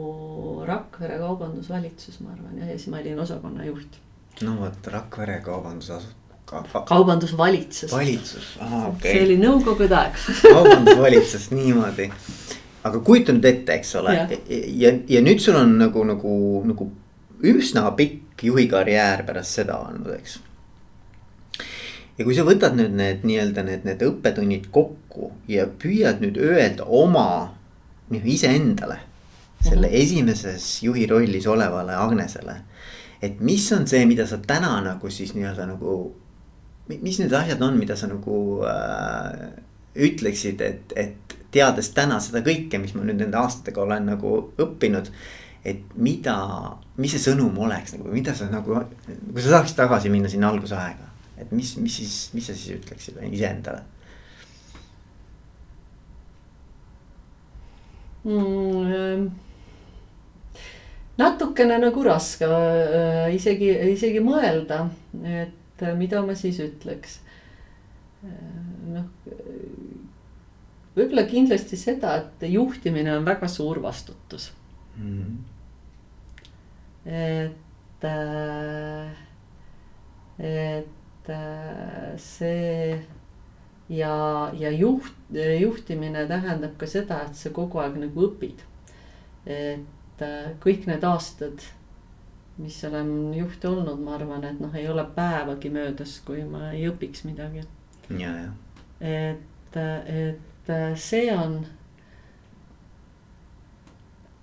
[0.67, 4.01] Rakvere kaubandusvalitsus, ma arvan, ja siis ma olin osakonna juht.
[4.47, 6.17] no vot, Rakvere kaubandusasutus
[6.51, 6.85] ka.
[6.89, 7.93] kaubandusvalitsus.
[7.93, 9.13] valitsus, ahah okei okay..
[9.13, 10.17] see oli nõukogude aeg
[10.55, 12.11] kaubandusvalitsus niimoodi,
[12.89, 14.41] aga kujuta nüüd ette, eks ole, ja,
[14.85, 16.35] ja, ja nüüd sul on nagu, nagu,
[16.69, 16.91] nagu
[17.41, 20.39] üsna pikk juhi karjäär pärast seda olnud, eks.
[22.19, 26.85] ja kui sa võtad nüüd need nii-öelda need, need õppetunnid kokku ja püüad nüüd öelda
[26.85, 27.29] oma
[28.11, 28.99] noh iseendale.
[29.61, 30.03] selle mm -hmm.
[30.03, 32.57] esimeses juhi rollis olevale Agnesele.
[33.23, 36.15] et mis on see, mida sa täna nagu siis nii-öelda nagu.
[36.89, 39.51] mis need asjad on, mida sa nagu äh,
[39.95, 45.11] ütleksid, et, et teades täna seda kõike, mis ma nüüd nende aastatega olen nagu õppinud
[45.65, 46.37] et mida,
[46.97, 51.09] mis see sõnum oleks nagu, mida sa nagu, kui sa saaksid tagasi minna sinna algusaega.
[51.41, 53.83] et mis, mis siis, mis sa siis ütleksid iseendale
[58.25, 59.31] mm,?
[61.21, 64.87] natukene nagu raske äh, isegi, isegi mõelda,
[65.25, 67.19] et mida ma siis ütleks.
[68.25, 68.31] Äh,
[68.95, 69.09] noh,
[70.97, 74.51] võib-olla kindlasti seda, et juhtimine on väga suur vastutus
[74.97, 75.17] mm.
[75.21, 75.50] -hmm
[77.07, 79.11] et, äh,
[80.39, 83.01] et äh, see
[83.89, 85.13] ja, ja juht,
[85.61, 88.65] juhtimine tähendab ka seda, et sa kogu aeg nagu õpid.
[89.47, 91.65] et äh, kõik need aastad,
[92.61, 96.87] mis olen juht olnud, ma arvan, et noh, ei ole päevagi möödas, kui ma ei
[96.91, 97.65] õpiks midagi.
[98.11, 98.53] ja, ja.
[99.01, 101.63] et, et see on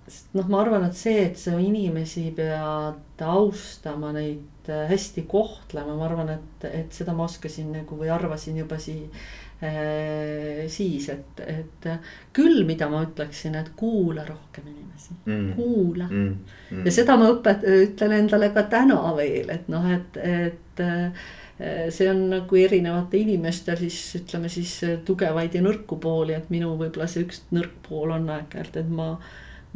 [0.08, 5.96] sest noh, ma arvan, et see, et sa inimesi pead austama, neid äh, hästi kohtlema,
[5.98, 9.08] ma arvan, et, et seda ma oskasin nagu või arvasin juba sii-
[9.64, 10.64] äh,.
[10.72, 11.88] siis, et, et
[12.36, 16.30] küll, mida ma ütleksin, et kuula rohkem inimesi mm., kuula mm..
[16.70, 16.86] Mm.
[16.86, 21.28] ja seda ma õpet-, ütlen endale ka täna veel, et noh, et, et äh,
[21.90, 27.10] see on nagu erinevate inimeste siis ütleme siis tugevaid ja nõrku pooli, et minu võib-olla
[27.10, 29.10] see üks nõrk pool on aeg-ajalt, et ma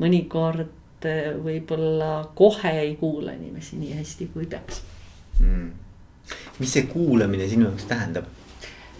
[0.02, 4.82] mõnikord eh, võib-olla kohe ei kuula inimesi nii hästi, kui peaks.
[5.42, 5.70] Mm..
[6.60, 8.28] mis see kuulamine sinu jaoks tähendab?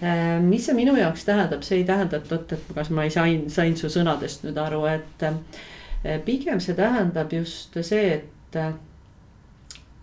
[0.02, 3.12] Eh, mis see minu jaoks tähendab, see ei tähenda, et oot, et kas ma ei
[3.14, 8.28] sain, sain su sõnadest nüüd aru, et eh, pigem see tähendab just see, et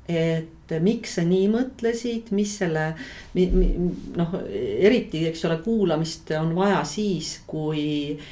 [0.09, 2.95] et miks sa nii mõtlesid, mis selle
[3.35, 7.83] noh, eriti, eks ole, kuulamist on vaja siis, kui
[8.15, 8.31] äh,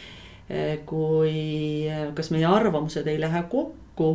[0.88, 4.12] kui, eh, kas meie arvamused ei lähe kokku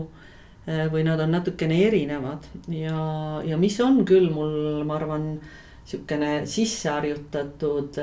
[0.67, 2.47] eh, või nad on natukene erinevad.
[2.73, 5.35] Ja, ja mis on küll mul, ma arvan,
[5.83, 7.97] sihukene sisseharjutatud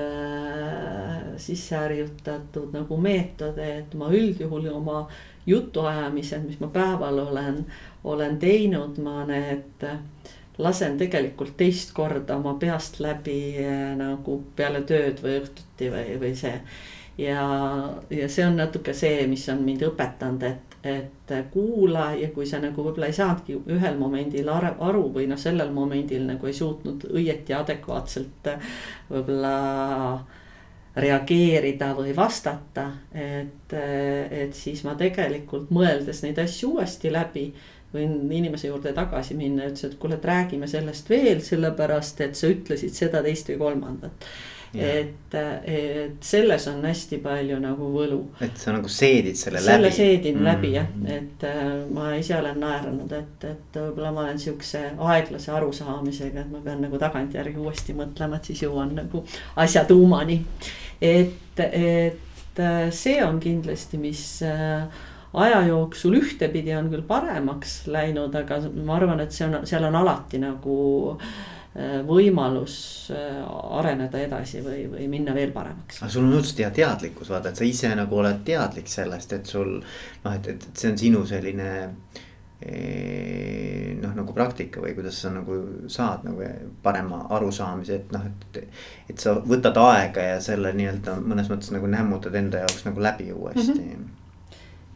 [1.39, 5.05] sisseharjutatud nagu meetod, et ma üldjuhul oma
[5.47, 7.63] jutuajamised, mis ma päeval olen,
[8.03, 9.87] olen teinud, ma need
[10.59, 13.63] lasen tegelikult teist korda oma peast läbi
[13.97, 16.57] nagu peale tööd või õhtuti või, või see
[17.19, 17.43] ja,
[18.09, 22.61] ja see on natuke see, mis on mind õpetanud, et, et kuula ja kui sa
[22.63, 27.55] nagu võib-olla ei saanudki ühel momendil aru või noh, sellel momendil nagu ei suutnud õieti
[27.57, 28.53] adekvaatselt
[29.09, 29.55] võib-olla
[30.99, 37.45] reageerida või vastata, et, et siis ma tegelikult mõeldes neid asju uuesti läbi
[37.93, 42.37] võin inimese juurde tagasi minna ja ütles, et kuule, et räägime sellest veel, sellepärast et
[42.37, 44.27] sa ütlesid seda, teist või kolmandat
[44.73, 45.33] et,
[45.65, 48.19] et selles on hästi palju nagu võlu.
[48.43, 49.89] et sa nagu seedid selle, selle läbi.
[49.89, 50.45] selle seedin mm.
[50.45, 55.53] läbi jah, et äh, ma ise olen naeranud, et, et võib-olla ma olen siukse aeglase
[55.57, 59.23] arusaamisega, et ma pean nagu tagantjärgi uuesti mõtlema, et siis jõuan nagu
[59.59, 60.41] asja tuumani.
[61.01, 68.35] et, et äh, see on kindlasti, mis äh, aja jooksul ühtepidi on küll paremaks läinud,
[68.37, 70.77] aga ma arvan, et see on, seal on alati nagu
[71.25, 72.75] Äh, võimalus
[73.13, 73.43] äh,
[73.77, 76.01] areneda edasi või, või minna veel paremaks.
[76.01, 79.45] aga sul on õudselt hea teadlikkus, vaata, et sa ise nagu oled teadlik sellest, et
[79.45, 81.69] sul noh, et, et, et see on sinu selline
[82.65, 85.59] eh, noh, nagu praktika või kuidas sa nagu
[85.91, 86.49] saad nagu
[86.83, 88.63] parema arusaamise, et noh, et.
[89.13, 93.29] et sa võtad aega ja selle nii-öelda mõnes mõttes nagu nämmutad enda jaoks nagu läbi
[93.35, 93.85] uuesti mm.
[93.85, 94.18] -hmm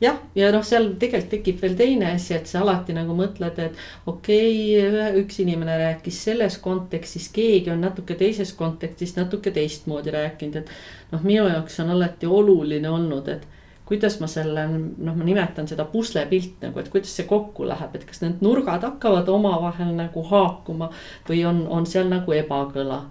[0.02, 4.10] jah, ja noh, seal tegelikult tekib veel teine asi, et sa alati nagu mõtled, et
[4.10, 10.62] okei okay,, üks inimene rääkis selles kontekstis, keegi on natuke teises kontekstis natuke teistmoodi rääkinud,
[10.64, 10.72] et.
[11.14, 13.48] noh, minu jaoks on alati oluline olnud, et
[13.86, 18.08] kuidas ma selle, noh, ma nimetan seda puslepilt nagu, et kuidas see kokku läheb, et
[18.10, 20.90] kas need nurgad hakkavad omavahel nagu haakuma
[21.30, 23.04] või on, on seal nagu ebakõla.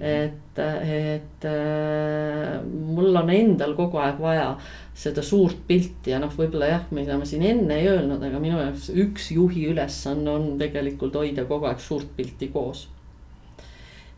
[0.00, 4.52] Et, et äh, mul on endal kogu aeg vaja
[4.94, 8.60] seda suurt pilti ja noh, võib-olla jah, mida ma siin enne ei öelnud, aga minu
[8.60, 12.86] jaoks üks juhi ülesanne on tegelikult hoida kogu aeg suurt pilti koos.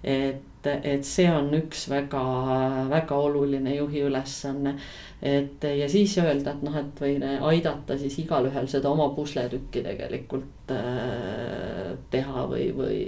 [0.05, 4.77] et, et see on üks väga-väga oluline juhi ülesanne.
[5.23, 7.17] et ja siis öelda, et noh, et või
[7.55, 13.01] aidata siis igalühel seda oma pusletükki tegelikult äh, teha või, või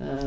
[0.00, 0.26] äh,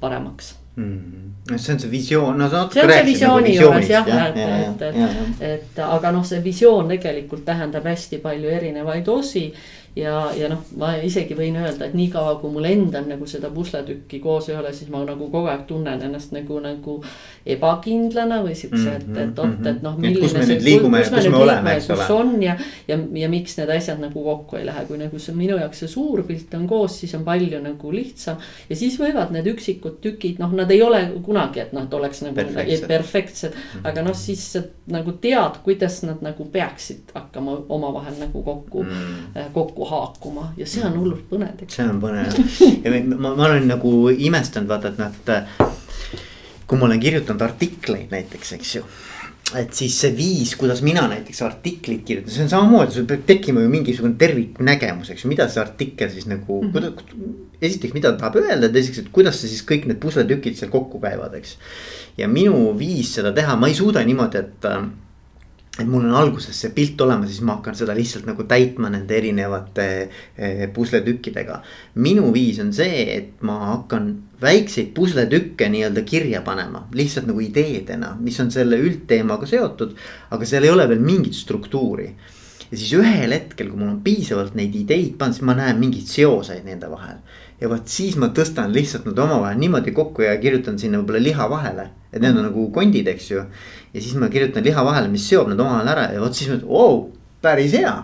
[0.00, 1.56] paremaks mm..
[1.56, 5.42] see on see visioon, no sa natuke rääkisid nagu visioonist jah, jah, et, et, et,
[5.50, 9.48] et aga noh, see visioon tegelikult tähendab hästi palju erinevaid osi
[9.96, 14.20] ja, ja noh, ma isegi võin öelda, et niikaua kui mul endal nagu seda pusletükki
[14.20, 16.98] koos ei ole, siis ma nagu kogu aeg tunnen ennast nagu, nagu
[17.48, 19.96] ebakindlana või siukse, et, et oot, et noh.
[19.96, 22.02] kus me nüüd liigume ja kus me oleme, eks ole.
[22.02, 22.58] kus on ja,
[22.90, 25.94] ja, ja miks need asjad nagu kokku ei lähe, kui nagu see minu jaoks see
[25.94, 28.42] suur pilt on koos, siis on palju nagu lihtsam.
[28.68, 32.36] ja siis võivad need üksikud tükid, noh, nad ei ole kunagi, et nad oleks nagu
[32.36, 33.56] perfektsed, perfektsed,
[33.86, 39.50] aga noh, siis sa nagu tead, kuidas nad nagu peaksid hakkama omavahel nagu kokku mm.,
[39.56, 41.66] kokku haakuma ja see on hullult põnev.
[41.68, 42.38] see on põnev
[42.84, 48.52] ja ma, ma olen nagu imestanud vaata, et et kui ma olen kirjutanud artikleid näiteks,
[48.58, 48.86] eks ju
[49.54, 53.62] et siis see viis, kuidas mina näiteks artiklit kirjutan, see on samamoodi, sul peab tekkima
[53.62, 56.72] ju mingisugune terviknägemus, eks ju, mida see artikkel siis nagu mm, -hmm.
[56.72, 57.36] kuidas.
[57.62, 61.00] esiteks, mida ta tahab öelda, teiseks, et kuidas see siis kõik need pusletükid seal kokku
[61.00, 61.56] käivad, eks.
[62.18, 64.66] ja minu viis seda teha, ma ei suuda niimoodi, et
[65.78, 69.16] et mul on alguses see pilt olemas, siis ma hakkan seda lihtsalt nagu täitma nende
[69.16, 71.60] erinevate eh, pusletükkidega.
[72.00, 74.08] minu viis on see, et ma hakkan
[74.40, 79.92] väikseid pusletükke nii-öelda kirja panema, lihtsalt nagu ideedena, mis on selle üldteemaga seotud.
[80.30, 82.08] aga seal ei ole veel mingit struktuuri.
[82.70, 86.08] ja siis ühel hetkel, kui mul on piisavalt neid ideid pandud, siis ma näen mingeid
[86.08, 87.20] seoseid nende vahel.
[87.60, 91.50] ja vot siis ma tõstan lihtsalt nad omavahel niimoodi kokku ja kirjutan sinna võib-olla liha
[91.52, 93.44] vahele et need on nagu kondid, eks ju.
[93.96, 96.58] Ja siis ma kirjutan liha vahele, mis seob need omavahel ära ja vot siis ma
[96.58, 96.96] ütlen, vau,
[97.44, 97.94] päris hea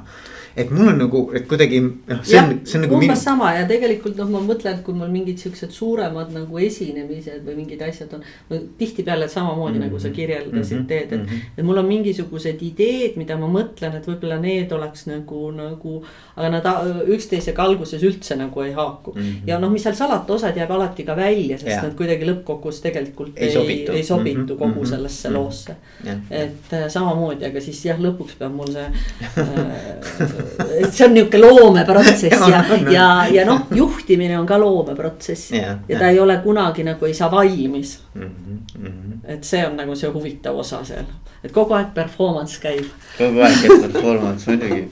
[0.57, 2.97] et mul on nagu, et kuidagi noh, see on, see on nagu.
[2.99, 3.19] umbes minu...
[3.21, 7.57] sama ja tegelikult noh, ma mõtlen, et kui mul mingid siuksed suuremad nagu esinemised või
[7.63, 8.25] mingid asjad on.
[8.79, 9.87] tihtipeale samamoodi mm -hmm.
[9.87, 10.17] nagu sa mhm.
[10.17, 10.89] kirjeldasid mm, -hmm.
[10.89, 11.59] teed, et mm, -hmm.
[11.59, 16.05] et mul on mingisugused ideed, mida ma mõtlen, et võib-olla need oleks nagu, nagu.
[16.37, 16.65] aga nad
[17.07, 19.23] üksteisega alguses üldse nagu ei haaku mm.
[19.23, 19.47] -hmm.
[19.47, 21.83] ja noh, mis seal salata, osad jääb alati ka välja, sest yeah.
[21.85, 24.59] nad kuidagi lõppkokkus tegelikult ei, ei sobitu, ei sobitu mm -hmm.
[24.59, 24.89] kogu -hmm.
[24.89, 25.39] sellesse mm -hmm.
[25.39, 25.77] loosse
[26.31, 28.91] et äh, samamoodi, aga siis jah, lõpuks peab mul see
[29.43, 30.42] äh,
[30.91, 35.99] see on nihuke loomeprotsess ja, ja, ja noh, juhtimine on ka loomeprotsess ja, ja, ja
[35.99, 38.31] ta ei ole kunagi nagu ei saa valmis mm.
[38.79, 39.21] -hmm.
[39.25, 41.09] et see on nagu see huvitav osa seal,
[41.45, 42.87] et kogu aeg performance käib.
[43.19, 44.89] kogu aeg käib performance muidugi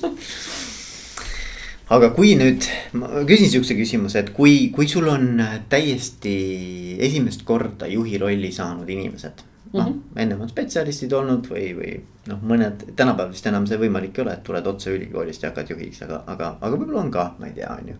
[1.90, 7.86] aga kui nüüd, ma küsin sihukese küsimuse, et kui, kui sul on täiesti esimest korda
[7.90, 11.92] juhi rolli saanud inimesed noh mm -hmm., ennem on spetsialistid olnud või, või
[12.26, 15.70] noh, mõned tänapäeval vist enam see võimalik ei ole, et tuled otse ülikoolist ja hakkad
[15.70, 17.94] juhiks, aga, aga, aga võib-olla on ka, ma ei tea, on ju.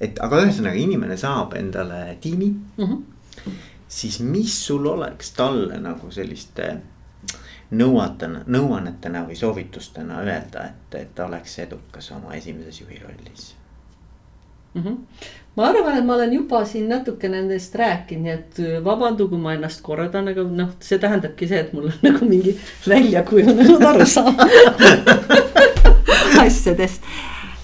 [0.00, 2.84] et aga ühesõnaga inimene saab endale tiimi mm.
[2.84, 3.52] -hmm.
[3.88, 6.80] siis mis sul oleks talle nagu selliste
[7.70, 13.54] nõuatena, nõuannetena või soovitustena öelda, et, et ta oleks edukas oma esimeses juhi rollis
[14.74, 14.82] mm?
[14.82, 14.96] -hmm
[15.60, 19.40] ma arvan, et ma olen juba siin natuke nendest rääkinud, nii et äh, vabandu, kui
[19.40, 22.56] ma ennast kordan, aga noh, see tähendabki see, et mul on nagu mingi
[22.88, 24.38] välja kujunenud arusaam
[26.46, 27.04] asjadest.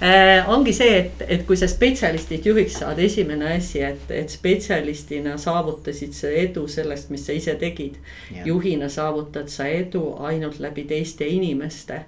[0.05, 5.38] äh, ongi see, et, et kui sa spetsialistid juhiks saad, esimene asi, et, et spetsialistina
[5.40, 7.97] saavutasid sa edu sellest, mis sa ise tegid.
[8.44, 12.03] juhina saavutad sa edu ainult läbi teiste inimeste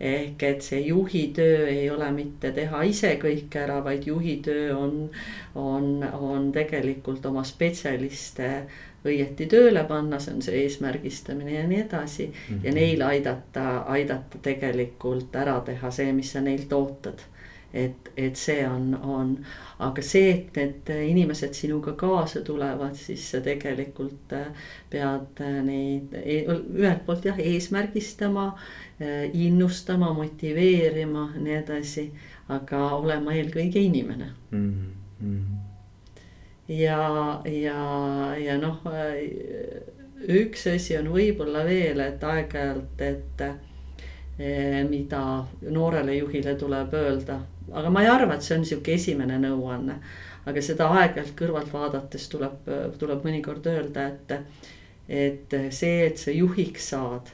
[0.00, 4.70] ehk et see juhi töö ei ole mitte teha ise kõike ära, vaid juhi töö
[4.76, 4.94] on,
[5.54, 8.48] on, on tegelikult oma spetsialiste
[9.04, 12.40] õieti tööle panna, see on see eesmärgistamine ja nii edasi mm.
[12.48, 12.64] -hmm.
[12.64, 17.20] ja neil aidata, aidata tegelikult ära teha see, mis sa neilt ootad.
[17.74, 19.36] et, et see on, on,
[19.80, 24.34] aga see, et need inimesed sinuga kaasa tulevad, siis sa tegelikult
[24.90, 28.50] pead neid e-, ühelt poolt jah, eesmärgistama
[29.00, 32.02] Äh, innustama, motiveerima, nii edasi,
[32.52, 34.90] aga olema eelkõige inimene mm.
[35.22, 35.38] -hmm.
[36.68, 36.98] ja,
[37.48, 37.78] ja,
[38.36, 39.16] ja noh, äh,
[40.42, 43.56] üks asi on võib-olla veel, et aeg-ajalt, et äh,
[44.90, 45.22] mida
[45.62, 47.40] noorele juhile tuleb öelda,
[47.72, 50.00] aga ma ei arva, et see on sihuke esimene nõuanne.
[50.46, 52.68] aga seda aeg-ajalt kõrvalt vaadates tuleb,
[52.98, 54.32] tuleb mõnikord öelda, et,
[55.08, 57.28] et see, et sa juhiks saad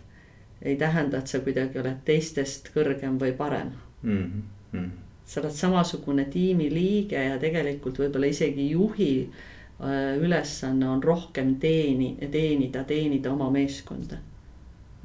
[0.63, 3.71] ei tähenda, et sa kuidagi oled teistest kõrgem või parem
[4.03, 4.43] mm.
[4.73, 4.89] -hmm.
[5.25, 12.85] sa oled samasugune tiimiliige ja tegelikult võib-olla isegi juhi äh, ülesanne on rohkem teeni, teenida,
[12.85, 14.17] teenida oma meeskonda.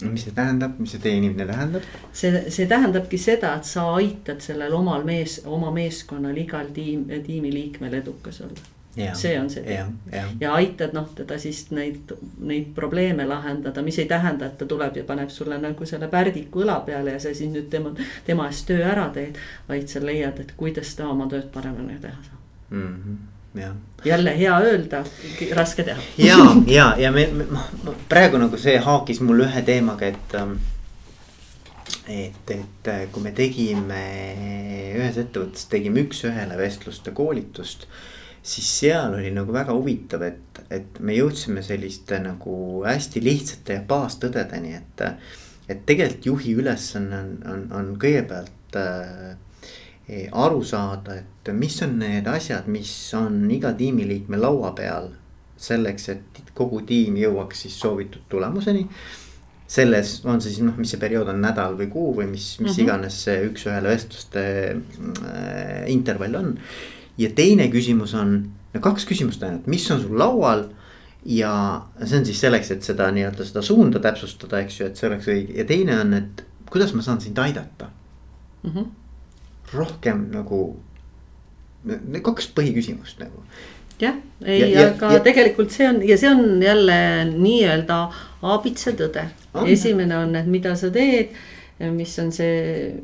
[0.10, 1.88] Mis see tähendab, mis see teenimine tähendab?
[2.14, 8.00] see, see tähendabki seda, et sa aitad sellel omal mees, oma meeskonnal igal tiim, tiimiliikmel
[8.02, 8.70] edukas olla
[9.14, 10.24] see on see ja, ja.
[10.40, 14.98] ja aitad noh teda siis neid, neid probleeme lahendada, mis ei tähenda, et ta tuleb
[14.98, 17.94] ja paneb sulle nagu selle pärdiku õla peale ja sa siis nüüd tema,
[18.28, 19.40] tema eest töö ära teed.
[19.70, 22.96] vaid sa leiad, et kuidas ta oma tööd paremini teha saab mm.
[22.96, 23.72] -hmm ja.
[24.06, 25.04] jälle hea öelda,
[25.56, 26.02] raske teha.
[26.18, 26.38] ja,
[26.68, 30.38] ja, ja me, me praegu nagu see haakis mul ühe teemaga, et.
[30.40, 30.60] Ähm,
[32.12, 34.00] et, et kui me tegime
[34.98, 37.86] ühes ettevõttes tegime üks-ühele vestluste koolitust
[38.44, 43.86] siis seal oli nagu väga huvitav, et, et me jõudsime selliste nagu hästi lihtsate ja
[43.88, 45.06] baastõdedeni, et.
[45.70, 49.38] et tegelikult juhi ülesanne on, on, on kõigepealt äh,
[50.32, 55.10] aru saada, et mis on need asjad, mis on iga tiimiliikme laua peal.
[55.62, 58.88] selleks, et kogu tiim jõuaks siis soovitud tulemuseni
[59.72, 62.74] selles on siis noh, mis see periood on nädal või kuu või mis, mis mm
[62.74, 62.84] -hmm.
[62.84, 64.44] iganes see üks-ühele vestluste
[64.74, 66.50] äh, intervall on
[67.22, 68.36] ja teine küsimus on,
[68.74, 70.66] no kaks küsimust ainult, mis on sul laual
[71.26, 71.54] ja
[72.04, 75.30] see on siis selleks, et seda nii-öelda seda suunda täpsustada, eks ju, et see oleks
[75.32, 77.92] õige ja teine on, et kuidas ma saan sind aidata
[78.64, 78.72] mm.
[78.72, 78.86] -hmm.
[79.74, 80.64] Rohkem nagu,
[82.24, 83.46] kaks põhiküsimust nagu.
[84.02, 87.00] jah, ei, aga ja, tegelikult see on ja see on jälle
[87.32, 88.02] nii-öelda
[88.42, 89.28] aabitsatõde.
[89.66, 91.36] esimene on, et mida sa teed,
[91.94, 93.02] mis on see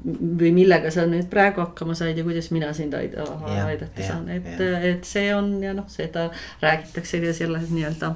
[0.00, 3.26] või millega sa nüüd praegu hakkama said ja kuidas mina sind aida,
[3.66, 6.30] aidata saan, et, et see on ja noh, seda
[6.62, 8.14] räägitakse ka selles nii-öelda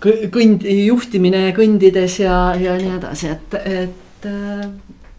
[0.00, 4.28] kõnd, juhtimine kõndides ja, ja nii edasi, et, et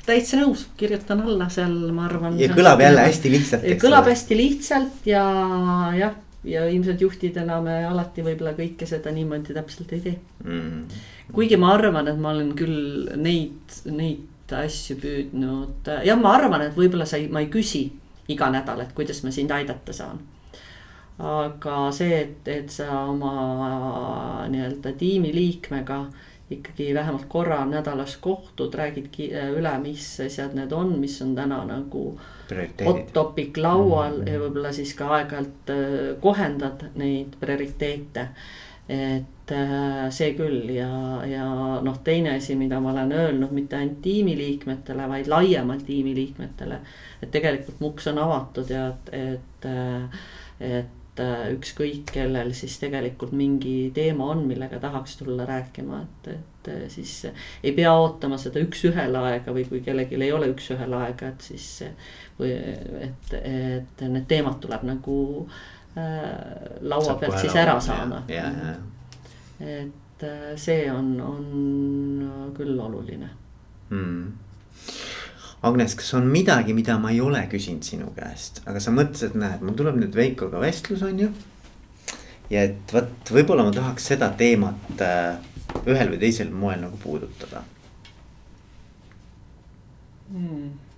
[0.06, 2.40] täitsa nõus, kirjutan alla seal, ma arvan.
[2.40, 3.70] ja kõlab jälle hästi lihtsalt.
[3.82, 5.24] kõlab hästi lihtsalt ja
[5.98, 11.00] jah, ja ilmselt juhtidena me alati võib-olla kõike seda niimoodi täpselt ei tee mm..
[11.36, 16.76] kuigi ma arvan, et ma olen küll neid, neid asju püüdnud, jah, ma arvan, et
[16.76, 17.86] võib-olla sa ei, ma ei küsi
[18.32, 20.20] iga nädal, et kuidas ma sind aidata saan.
[21.22, 26.02] aga see, et, et sa oma nii-öelda tiimiliikmega
[26.52, 32.06] ikkagi vähemalt korra nädalas kohtud, räägidki üle, mis asjad need on, mis on täna nagu
[32.86, 34.30] hot topic laual mm -hmm.
[34.30, 38.28] ja võib-olla siis ka aeg-ajalt äh, kohendad neid prioriteete
[38.92, 40.90] et äh, see küll ja,
[41.30, 41.46] ja
[41.84, 46.80] noh, teine asi, mida ma olen öelnud mitte ainult tiimiliikmetele, vaid laiemalt tiimiliikmetele.
[47.22, 52.78] et tegelikult mu uks on avatud ja et, et, äh, et äh, ükskõik kellel siis
[52.80, 57.26] tegelikult mingi teema on, millega tahaks tulla rääkima, et, et siis
[57.64, 61.68] ei pea ootama seda üks-ühele aega või kui kellelgi ei ole üks-ühele aega, et siis.
[62.40, 65.20] või et, et need teemad tuleb nagu
[65.98, 68.22] Äh, laua pealt siis ära saama.
[69.60, 73.28] et äh, see on, on küll oluline
[73.90, 74.32] hmm..
[75.62, 79.62] Agnes, kas on midagi, mida ma ei ole küsinud sinu käest, aga sa mõtlesid, näed,
[79.62, 81.32] mul tuleb nüüd Veikoga vestlus, on ju.
[82.50, 85.36] ja et vot, võib-olla ma tahaks seda teemat äh,
[85.86, 87.62] ühel või teisel moel nagu puudutada.
[90.32, 90.91] Hmm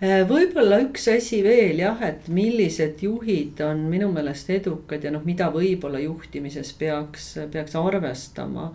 [0.00, 5.48] võib-olla üks asi veel jah, et millised juhid on minu meelest edukad ja noh, mida
[5.54, 8.72] võib-olla juhtimises peaks, peaks arvestama.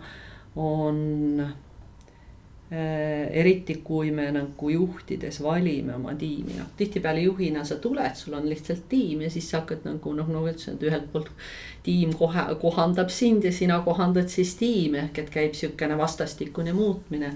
[0.56, 1.44] on
[2.72, 8.32] Äh, eriti kui me nagu juhtides valime oma tiimi, noh tihtipeale juhina sa tuled, sul
[8.38, 11.28] on lihtsalt tiim ja siis sa hakkad nagu noh, nagu ütlesin, et ühelt poolt.
[11.84, 17.34] tiim kohe kohandab sind ja sina kohandad siis tiimi ehk et käib sihukene vastastikune muutmine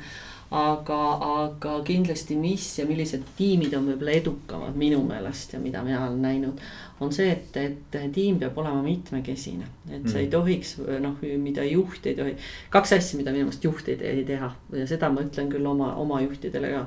[0.50, 6.04] aga, aga kindlasti, mis ja millised tiimid on võib-olla edukamad minu meelest ja mida mina
[6.06, 6.60] olen näinud.
[7.00, 10.08] on see, et, et tiim peab olema mitmekesine, et mm.
[10.08, 10.30] sa ei mm.
[10.32, 12.36] tohiks noh, mida juht ei tohi.
[12.70, 15.94] kaks asja, mida minu meelest juht ei, ei teha ja seda ma ütlen küll oma,
[15.98, 16.84] oma juhtidele ka.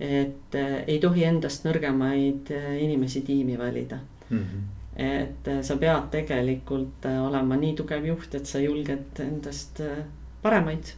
[0.00, 4.00] et äh, ei tohi endast nõrgemaid äh, inimesi tiimi valida
[4.30, 4.38] mm.
[4.38, 9.80] -hmm et äh, sa pead tegelikult olema nii tugev juht, et sa julged endast
[10.42, 10.90] paremaid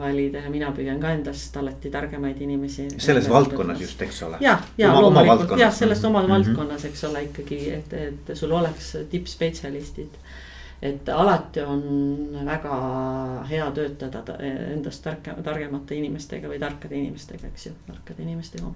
[0.00, 2.88] valida ja mina püüan ka endast alati targemaid inimesi.
[2.98, 4.40] selles valdkonnas just, eks ole.
[4.44, 6.46] ja, ja loomulikult jah, selles omas mm -hmm.
[6.46, 10.20] valdkonnas, eks ole ikkagi, et, et sul oleks tippspetsialistid.
[10.82, 11.82] et alati on
[12.44, 12.78] väga
[13.50, 14.38] hea töötada
[14.74, 18.72] endast tarka, targemate inimestega või tarkade inimestega, eks ju, tarkade inimestega.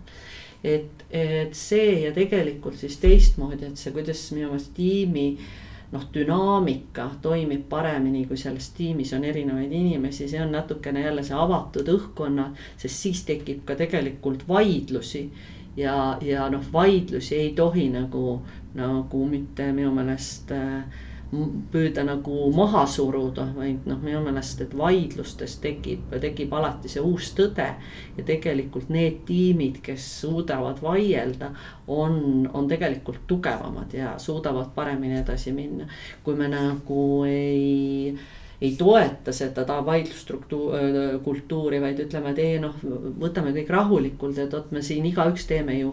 [0.65, 6.05] et, et see ja tegelikult siis teistmoodi, et see, kuidas minu meelest tiimi äh, noh,
[6.15, 11.89] dünaamika toimib paremini, kui selles tiimis on erinevaid inimesi, see on natukene jälle see avatud
[11.89, 15.31] õhkkonna, sest siis tekib ka tegelikult vaidlusi.
[15.77, 18.41] ja, ja noh, vaidlusi ei tohi nagu,
[18.75, 20.83] nagu mitte minu meelest äh,
[21.29, 27.35] püüda nagu maha suruda, vaid noh, minu meelest, et vaidlustes tekib, tekib alati see uus
[27.37, 27.69] tõde.
[28.17, 31.53] ja tegelikult need tiimid, kes suudavad vaielda,
[31.87, 35.89] on, on tegelikult tugevamad ja suudavad paremini edasi minna.
[36.25, 38.17] kui me nagu ei
[38.61, 42.75] ei toeta seda ta vaidlusstruktuuri, kultuuri, vaid ütleme, et ei noh,
[43.23, 45.93] võtame kõik rahulikult, et vot me siin igaüks teeme ju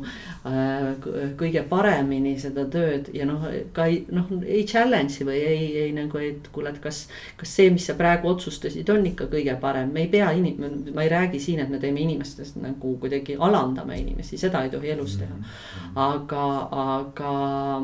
[0.49, 0.95] äh,
[1.37, 3.45] kõige paremini seda tööd ja noh,
[3.75, 7.05] ka ei noh, ei challenge'i või ei, ei nagu, et kuule, et kas.
[7.37, 10.57] kas see, mis sa praegu otsustasid, on ikka kõige parem, me ei pea inim-,
[10.95, 14.93] ma ei räägi siin, et me teeme inimestest nagu kuidagi alandame inimesi, seda ei tohi
[14.95, 15.37] elus teha.
[16.01, 16.45] aga,
[16.85, 17.35] aga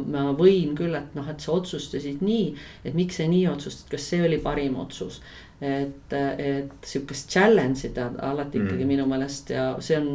[0.01, 2.49] ma võin küll, et noh, et sa otsustasid nii,
[2.85, 5.21] et miks sa nii otsustasid, kas see oli parim parim otsus.
[5.61, 8.65] et, et sihukest challenge ida alati mm.
[8.65, 10.07] ikkagi minu meelest ja see on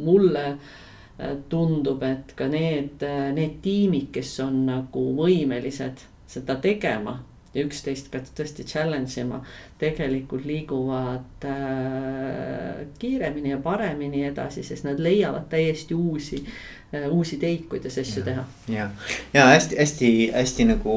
[0.00, 7.18] mulle äh, tundub, et ka need, need tiimid, kes on nagu võimelised seda tegema
[7.52, 9.42] ja üksteist ka tõesti challenge ima,
[9.80, 17.68] tegelikult liiguvad äh, kiiremini ja paremini edasi, sest nad leiavad täiesti uusi äh,, uusi teid,
[17.68, 18.48] kuidas asju ja, teha.
[18.72, 18.90] ja,
[19.36, 20.96] ja hästi-hästi-hästi nagu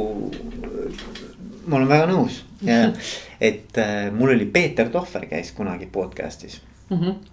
[1.65, 2.87] ma olen väga nõus ja
[3.51, 6.97] et äh, mul oli Peeter Tohver käis kunagi podcast'is mm.
[6.97, 7.31] -hmm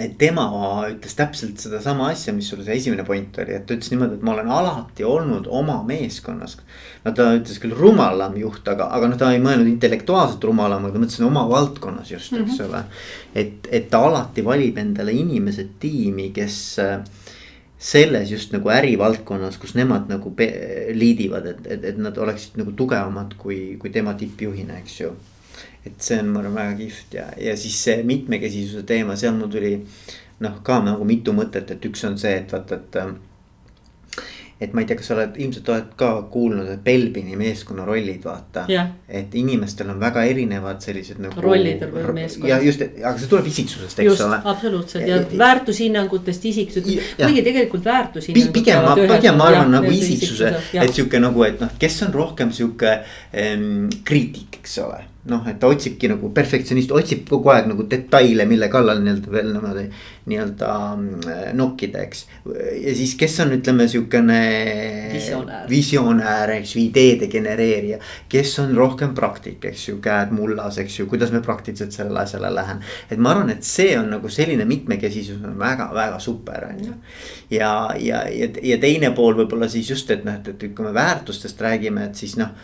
[0.00, 0.44] et tema
[0.88, 4.24] ütles täpselt sedasama asja, mis sul see esimene point oli, et ta ütles niimoodi, et
[4.26, 6.56] ma olen alati olnud oma meeskonnas.
[7.04, 10.96] no ta ütles küll rumalam juht, aga, aga noh, ta ei mõelnud intellektuaalselt rumalam, aga
[10.96, 12.68] ta mõtles oma valdkonnas just, eks mm -hmm.
[12.68, 12.84] ole.
[13.34, 16.98] et, et ta alati valib endale inimesed tiimi, kes äh,
[17.80, 23.32] selles just nagu ärivaldkonnas, kus nemad nagu liidivad, et, et, et nad oleksid nagu tugevamad
[23.40, 25.14] kui, kui tema tippjuhina, eks ju.
[25.86, 29.48] et see on, ma arvan, väga kihvt ja, ja siis see mitmekesisuse teema, seal mul
[29.48, 29.72] tuli
[30.44, 33.00] noh, ka nagu mitu mõtet, et üks on see, et vaata, et
[34.60, 38.20] et ma ei tea, kas sa oled, ilmselt oled ka kuulnud, et Belbini meeskonna rollid,
[38.24, 38.66] vaata.
[39.08, 41.40] et inimestel on väga erinevad sellised nagu.
[41.40, 42.48] rollid on meeskonnas.
[42.50, 44.40] ja just, aga see tuleb isiksusest, eks just, ole.
[44.44, 48.52] absoluutselt ja, ja väärtushinnangutest, isiksusest, kuigi tegelikult väärtushinnangud.
[48.58, 52.52] pigem ma, pigem ma arvan nagu isiksuse, et sihuke nagu, et noh, kes on rohkem
[52.52, 52.98] sihuke
[53.32, 58.46] ähm, kriitik, eks ole noh, et ta otsibki nagu perfektsionist, otsib kogu aeg nagu detaile,
[58.48, 59.82] mille kallal nii-öelda veel niimoodi
[60.30, 61.26] nii-öelda mm,
[61.58, 62.22] nokkida, eks.
[62.80, 63.84] ja siis, kes on, ütleme
[65.12, 65.68] visionäär.
[65.68, 68.00] visionäär, eks ju, ideede genereerija.
[68.32, 72.54] kes on rohkem praktik, eks ju, käed mullas, eks ju, kuidas me praktiliselt sellele asjale
[72.54, 72.80] lähen.
[73.10, 76.98] et ma arvan, et see on nagu selline mitmekesisus on väga-väga super, on ju.
[77.50, 80.96] ja, ja, ja, ja teine pool võib-olla siis just, et noh, et, et kui me
[80.96, 82.56] väärtustest räägime, et siis noh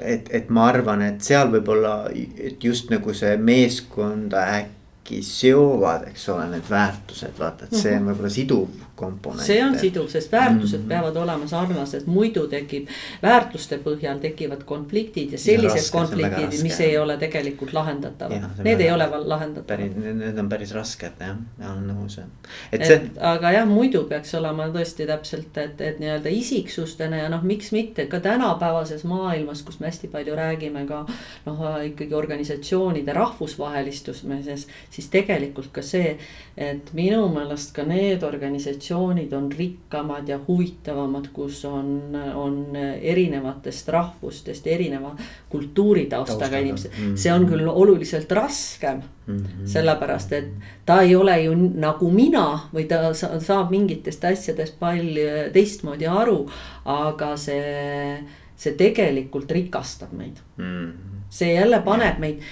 [0.00, 4.75] et, et ma arvan, et seal võib-olla, et just nagu see meeskonda äkki
[5.22, 8.10] seovad, eks ole, need väärtused, vaata, et see on mhm.
[8.10, 9.46] võib-olla siduv komponent.
[9.46, 10.88] see on siduv, sest väärtused mm -hmm.
[10.88, 12.88] peavad olema sarnased, muidu tekib,
[13.22, 18.64] väärtuste põhjal tekivad konfliktid ja sellised raske, konfliktid, mis ei ole tegelikult lahendatavad.
[18.64, 19.96] Need ei ole lahendatavad.
[19.96, 22.26] Need on päris rasked jah, ja olen nõus jah.
[22.72, 23.10] et, et see.
[23.20, 28.06] aga jah, muidu peaks olema tõesti täpselt, et, et nii-öelda isiksustena ja noh, miks mitte
[28.06, 31.06] ka tänapäevases maailmas, kus me hästi palju räägime ka.
[31.46, 34.66] noh, ikkagi organisatsioonide rahvusvahelistumises,
[34.96, 36.14] siis tegelikult ka see,
[36.56, 44.66] et minu meelest ka need organisatsioonid on rikkamad ja huvitavamad, kus on, on erinevatest rahvustest,
[44.72, 45.12] erineva
[45.52, 47.02] kultuuritaustaga inimesed mm.
[47.02, 47.16] -hmm.
[47.16, 49.66] see on küll oluliselt raskem mm, -hmm.
[49.74, 50.48] sellepärast et
[50.86, 56.40] ta ei ole ju nagu mina või ta saab mingitest asjadest palju teistmoodi aru,
[56.84, 58.18] aga see
[58.56, 61.15] see tegelikult rikastab meid mm.
[61.30, 62.42] See jälle paneb meid,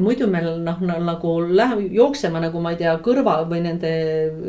[0.00, 3.90] muidu meil noh, nagu läheb, jookseme nagu ma ei tea, kõrva või nende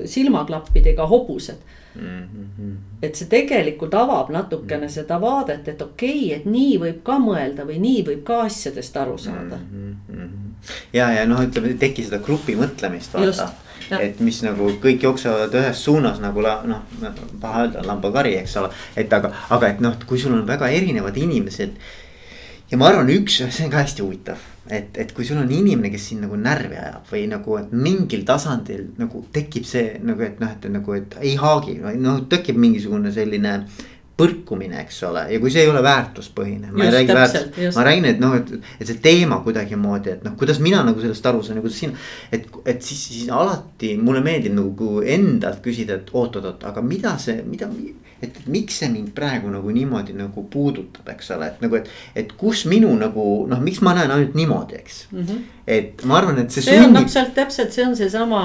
[0.09, 1.59] silmaklappidega hobused
[1.95, 2.23] mm.
[2.23, 2.71] -hmm.
[3.01, 4.95] et see tegelikult avab natukene mm.
[4.95, 8.97] seda vaadet, et okei okay,, et nii võib ka mõelda või nii võib ka asjadest
[8.97, 9.93] aru saada mm.
[10.09, 10.73] -hmm.
[10.93, 13.51] ja, ja noh, ütleme, ei teki seda grupi mõtlemist, vaata
[13.99, 16.82] et mis nagu kõik jooksevad ühes suunas nagu noh,
[17.41, 18.71] paha öelda, lambakari, eks ole.
[18.97, 21.78] et aga, aga et noh, kui sul on väga erinevad inimesed.
[22.72, 25.91] Ja ma arvan, üks, see on ka hästi huvitav, et, et kui sul on inimene,
[25.93, 30.39] kes sind nagu närvi ajab või nagu, et mingil tasandil nagu tekib see nagu, et
[30.41, 33.59] noh, et nagu, et ei haagi, noh tekib mingisugune selline
[34.16, 36.72] põrkumine, eks ole, ja kui see ei ole väärtuspõhine.
[36.72, 40.38] ma ei räägi väärtust, ma räägin, et noh, et, et see teema kuidagimoodi, et noh,
[40.39, 41.99] kuidas mina nagu sellest aru saan ja kuidas sina.
[42.32, 47.41] et, et siis, siis alati mulle meeldib nagu endalt küsida, et oot-oot-oot, aga mida see,
[47.43, 47.68] mida,
[48.24, 51.91] et, et miks see mind praegu nagu niimoodi nagu puudutab, eks ole, et nagu, et.
[52.16, 55.26] et kus minu nagu noh, miks ma näen ainult niimoodi, eks mm.
[55.26, 55.43] -hmm.
[55.76, 56.63] et ma arvan, et see.
[56.63, 56.95] see sunnib...
[56.95, 58.41] on täpselt, täpselt, see on seesama,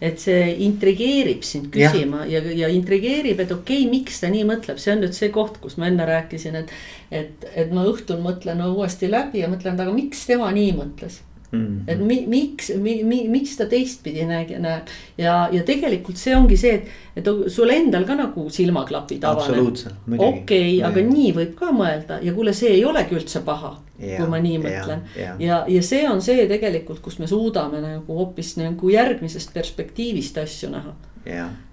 [0.00, 4.46] et see intrigeerib sind küsima ja, ja, ja intrigeerib, et okei okay,, miks ta nii
[4.48, 6.74] mõtleb, see on nüüd see koht, kus ma enne rääkisin, et.
[7.10, 11.22] et, et ma õhtul mõtlen uuesti läbi ja mõtlen, aga miks tema nii mõtles
[11.54, 11.92] Mm -hmm.
[11.92, 16.56] et mi, miks mi,, mi, miks ta teistpidi näeb, näeb ja, ja tegelikult see ongi
[16.56, 19.84] see, et, et sul endal ka nagu silmaklapid avanevad.
[20.18, 23.76] okei okay,, aga nii võib ka mõelda ja kuule, see ei olegi üldse paha.
[23.98, 27.80] kui ma nii mõtlen ja, ja, ja, ja see on see tegelikult, kus me suudame
[27.80, 30.96] nagu hoopis nagu järgmisest perspektiivist asju näha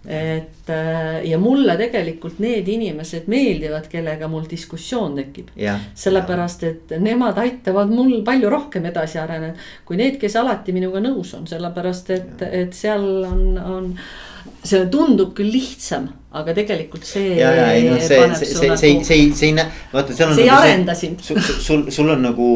[0.08, 5.52] et äh, ja mulle tegelikult need inimesed meeldivad, kellega mul diskussioon tekib.
[5.96, 11.36] sellepärast, et nemad aitavad mul palju rohkem edasi areneda kui need, kes alati minuga nõus
[11.38, 13.94] on, sellepärast et, et seal on, on
[14.64, 17.36] see tundub küll lihtsam, aga tegelikult see.
[17.38, 20.32] ja, ja ei noh, see, see, see, see, see, see, see ei näe, vaata, seal
[20.32, 20.38] on.
[20.38, 21.22] see ei nagu arenda sind.
[21.22, 22.52] sul, sul, sul on nagu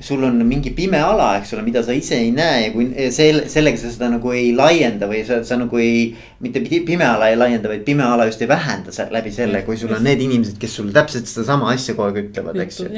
[0.00, 3.46] sul on mingi pime ala, eks ole, mida sa ise ei näe ja kui selle,
[3.50, 6.08] sellega sa seda nagu ei laienda või sa, sa nagu ei.
[6.44, 9.94] mitte pime ala ei laienda, vaid pime ala just ei vähenda läbi selle, kui sul
[9.94, 12.90] on need inimesed, kes sulle täpselt sedasama asja kogu aeg ütlevad, eks ju.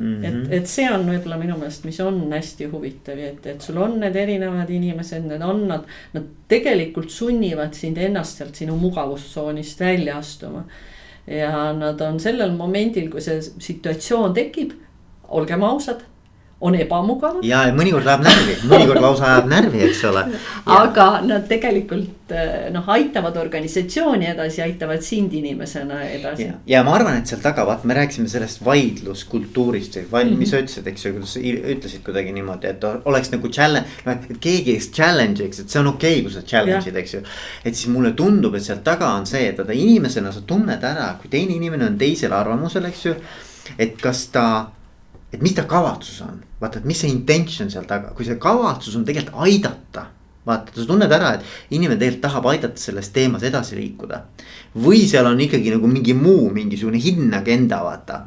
[0.00, 0.26] Mm -hmm.
[0.26, 3.98] et, et see on võib-olla minu meelest, mis on hästi huvitav, et, et sul on
[4.00, 5.88] need erinevad inimesed, need on nad.
[6.12, 10.64] Nad tegelikult sunnivad sind ennast sealt sinu mugavustsoonist välja astuma.
[11.26, 14.72] ja nad on sellel momendil, kui see situatsioon tekib
[15.30, 16.04] olgem ausad,
[16.60, 17.38] on ebamugav.
[17.46, 20.24] ja mõnikord ajab närvi, mõnikord lausa ajab närvi, eks ole.
[20.68, 26.50] aga nad tegelikult eh, noh, aitavad organisatsiooni edasi, aitavad sind inimesena edasi.
[26.68, 30.38] ja ma arvan, et seal taga, vaata, me rääkisime sellest vaidluskultuurist, vaid mm -hmm.
[30.38, 31.40] mis sa ütlesid, eks ju, kuidas sa
[31.74, 35.86] ütlesid kuidagi niimoodi, et oleks nagu challenge, noh, et keegi eks challenge'iks, et see on
[35.94, 37.22] okei okay,, kui sa challenge'id, eks ju.
[37.64, 41.14] et siis mulle tundub, et sealt taga on see, et vaata inimesena sa tunned ära,
[41.22, 43.14] kui teine inimene on teisel arvamusel, eks ju.
[43.78, 44.46] et kas ta
[45.32, 48.96] et mis ta kavatsus on, vaata, et mis see intention seal taga, kui see kavatsus
[48.98, 50.06] on tegelikult aidata.
[50.46, 54.22] Vaata, sa tunned ära, et inimene tegelikult tahab aidata selles teemas edasi liikuda.
[54.80, 58.20] või seal on ikkagi nagu mingi muu mingisugune hidden agenda, vaata.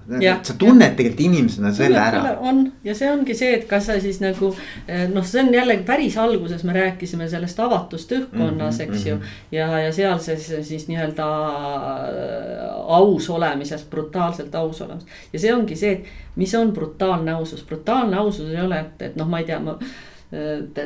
[0.43, 0.95] sa tunned ja.
[0.97, 2.37] tegelikult inimesena selle ära.
[2.41, 4.51] on ja see ongi see, et kas sa siis nagu
[4.87, 9.05] eh, noh, see on jällegi päris alguses me rääkisime sellest avatust õhkkonnas mm, -hmm, eks
[9.07, 9.15] ju.
[9.15, 9.23] Mhm.
[9.51, 15.75] ja, ja seal siis, siis nii-öelda äh, aus olemisest, brutaalselt aus olemisest ja see ongi
[15.75, 19.45] see, et mis on brutaalne ausus, brutaalne ausus ei ole, et, et noh, ma ei
[19.49, 19.79] tea, ma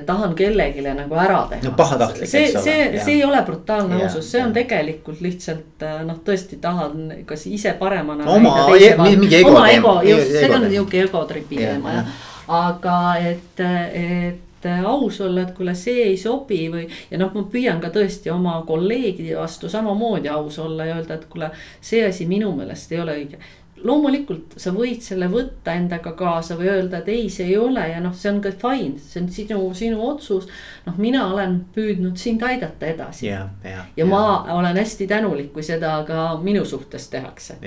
[0.05, 1.61] tahan kellelegi nagu ära teha.
[1.63, 2.63] no pahatahtlik, eks ole.
[2.63, 4.47] see, see ei ole brutaalne ja, ausus, see ja.
[4.47, 8.35] on tegelikult lihtsalt noh, tõesti tahan kas ise paremana no,.
[8.35, 9.53] oma, mingi ego.
[9.53, 12.11] oma ego, just, see on nihuke egotripi teema jah.
[12.57, 12.97] aga
[13.29, 13.63] et,
[14.01, 16.83] et aus olla, et kuule, see ei sobi või.
[17.11, 21.31] ja noh, ma püüan ka tõesti oma kolleegide vastu samamoodi aus olla ja öelda, et
[21.31, 23.39] kuule, see asi minu meelest ei ole õige
[23.85, 27.99] loomulikult sa võid selle võtta endaga kaasa või öelda, et ei, see ei ole ja
[28.01, 30.47] noh, see on ka fine, see on sinu, sinu otsus.
[30.85, 33.27] noh, mina olen püüdnud sind aidata edasi.
[33.27, 34.23] ja, ja, ja ma
[34.55, 37.59] olen hästi tänulik, kui seda ka minu suhtes tehakse.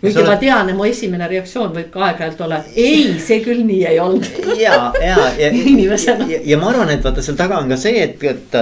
[0.00, 3.64] kuigi ma tean, et mu esimene reaktsioon võib ka aeg-ajalt olla, et ei, see küll
[3.66, 4.30] nii ei olnud.
[4.60, 6.28] ja, ja, ja inimesena.
[6.30, 8.60] Ja, ja ma arvan, et vaata seal taga on ka see, et, et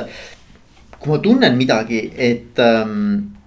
[0.98, 3.37] kui ma tunnen midagi, et ähm,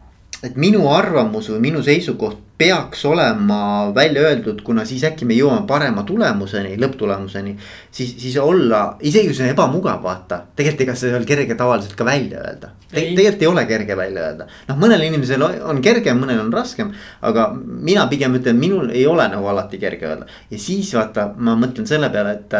[0.44, 5.66] et minu arvamus või minu seisukoht peaks olema välja öeldud, kuna siis äkki me jõuame
[5.70, 7.56] parema tulemuseni, lõpptulemuseni.
[7.92, 11.58] siis, siis olla, isegi kui see on ebamugav, vaata, tegelikult ega see ei ole kerge
[11.58, 13.02] tavaliselt ka välja öelda Te,.
[13.02, 16.94] tegelikult ei ole kerge välja öelda, noh, mõnel inimesel on kergem, mõnel on raskem.
[17.22, 21.58] aga mina pigem ütlen, minul ei ole nagu alati kerge öelda ja siis vaata, ma
[21.58, 22.58] mõtlen selle peale, et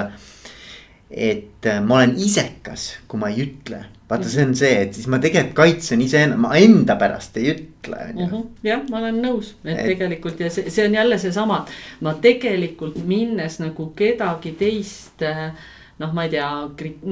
[1.12, 5.20] et ma olen isekas, kui ma ei ütle vaata, see on see, et siis ma
[5.24, 8.28] tegelikult kaitsen iseenda, ma enda pärast ei ütle, on ju.
[8.28, 8.48] Mhm.
[8.68, 11.62] jah, ma olen nõus, et tegelikult ja see, see on jälle seesama,
[12.02, 15.24] ma tegelikult minnes nagu kedagi teist
[16.02, 16.48] noh, ma ei tea,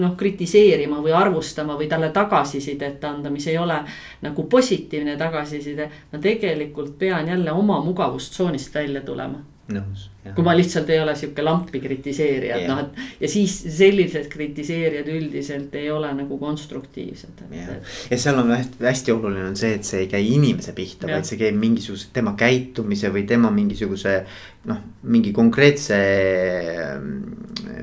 [0.01, 3.77] noh kritiseerima või arvustama või talle tagasisidet anda, mis ei ole
[4.25, 5.89] nagu positiivne tagasiside.
[6.11, 9.43] ma tegelikult pean jälle oma mugavustsoonist välja tulema
[9.73, 10.07] nõus.
[10.35, 15.07] kui ma lihtsalt ei ole sihuke lampi kritiseerija, et noh, et ja siis sellised kritiseerijad
[15.09, 17.43] üldiselt ei ole nagu konstruktiivsed.
[17.49, 21.27] ja seal on hästi, hästi oluline on see, et see ei käi inimese pihta, vaid
[21.29, 24.19] see käib mingisuguse tema käitumise või tema mingisuguse.
[24.69, 25.97] noh, mingi konkreetse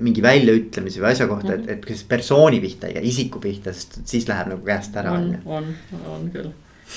[0.05, 1.73] mingi väljaütlemise või asja kohta mm, -hmm.
[1.73, 5.17] et, et kas persooni pihta ei käi, isiku pihta, sest siis läheb nagu käest ära.
[5.17, 5.75] on, on,
[6.13, 6.53] on küll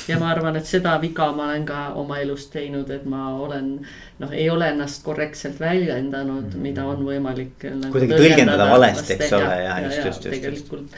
[0.07, 3.71] ja ma arvan, et seda viga ma olen ka oma elus teinud, et ma olen
[4.19, 6.61] noh, ei ole ennast korrektselt väljendanud, mhm.
[6.61, 7.93] mida on võimalik nagu.
[7.95, 10.29] kuidagi tõlgendada valesti, eks ole, ja just, just, just.
[10.29, 10.97] tegelikult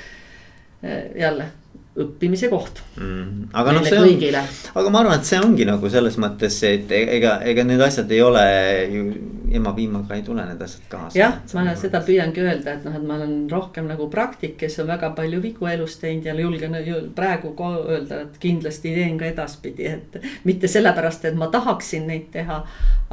[0.83, 1.51] eh, jälle
[1.99, 3.51] õppimise koht mm,.
[3.51, 4.37] aga noh, see on,
[4.79, 8.11] aga ma arvan, et see ongi nagu selles mõttes, et e-, ega, ega need asjad
[8.15, 8.45] ei ole
[8.93, 9.05] ju
[9.51, 11.17] ema piimaga ei tule need asjad kaasa.
[11.19, 14.79] jah, ma nagu seda püüangi öelda, et noh, et ma olen rohkem nagu praktik, kes
[14.83, 16.77] on väga palju vigu elus teinud ja julgen
[17.15, 20.19] praegu öelda, et kindlasti teen ka edaspidi, et.
[20.47, 22.61] mitte sellepärast, et ma tahaksin neid teha,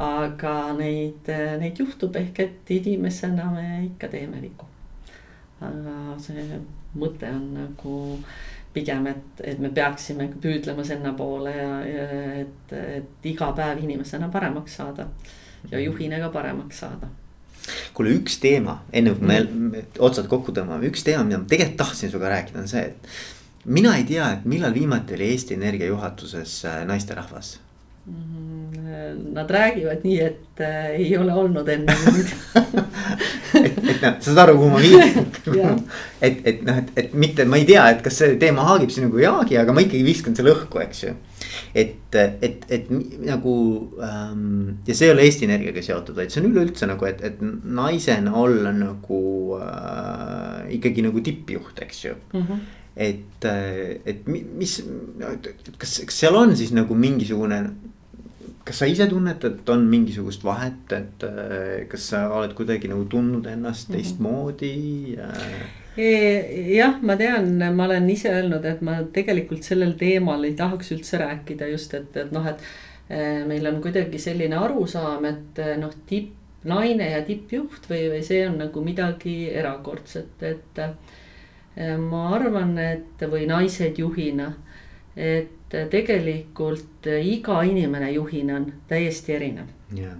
[0.07, 1.27] aga neid,
[1.59, 4.67] neid juhtub ehk et inimesena me ikka teeme vigu.
[5.59, 6.45] aga see
[6.95, 7.97] mõte on nagu
[8.73, 12.09] pigem, et, et me peaksime püüdlema sinnapoole ja, ja
[12.43, 15.07] et, et iga päev inimesena paremaks saada
[15.69, 15.85] ja mhm.
[15.87, 17.09] juhina ka paremaks saada
[17.93, 19.89] kuule, üks teema, enne kui me mm.
[20.05, 23.09] otsad kokku tõmbame, üks teema, mida ma tegelikult tahtsin sinuga rääkida, on see, et.
[23.69, 27.57] mina ei tea, et millal viimati oli Eesti Energia juhatuses äh, naisterahvas
[28.05, 28.47] mm,.
[29.33, 32.31] Nad räägivad nii, et äh, ei ole olnud enne mind
[33.59, 35.81] et, et noh, saad aru, kuhu ma viitan
[36.27, 39.21] et, et noh, et, et mitte, ma ei tea, et kas see teema haagib sinuga
[39.21, 41.13] ei haagi, aga ma ikkagi viskan selle õhku, eks ju.
[41.77, 42.89] et, et, et
[43.25, 43.53] nagu
[44.05, 47.39] ähm, ja see ei ole Eesti Energiaga seotud, vaid see on üleüldse nagu, et, et
[47.41, 49.21] naisena olla nagu
[49.59, 52.43] äh, ikkagi nagu tippjuht, eks ju mm.
[52.43, 52.67] -hmm
[52.99, 53.45] et,
[54.05, 54.73] et mis,
[55.79, 57.61] kas, kas seal on siis nagu mingisugune
[58.69, 63.07] kas sa ise tunned, et on mingisugust vahet, et äh, kas sa oled kuidagi nagu
[63.09, 63.97] tundnud ennast mhm.
[63.97, 64.73] teistmoodi
[65.17, 66.09] e,?
[66.77, 71.19] jah, ma tean, ma olen ise öelnud, et ma tegelikult sellel teemal ei tahaks üldse
[71.19, 72.61] rääkida just, et, et noh, et
[73.09, 76.35] e, meil on kuidagi selline arusaam, et noh, tipp,
[76.69, 80.81] naine ja tippjuht või, või see on nagu midagi erakordset, et
[82.03, 84.49] ma arvan, et või naised juhina,
[85.15, 90.15] et tegelikult iga inimene juhina on täiesti erinev yeah.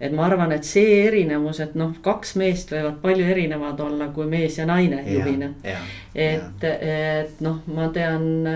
[0.00, 4.28] et ma arvan, et see erinevus, et noh, kaks meest võivad palju erinevad olla kui
[4.30, 5.92] mees ja naine yeah, juhina yeah,.
[6.14, 8.48] et et noh, ma tean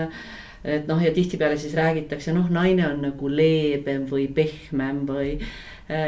[0.65, 5.35] et noh, ja tihtipeale siis räägitakse, noh, naine on nagu leebem või pehmem või.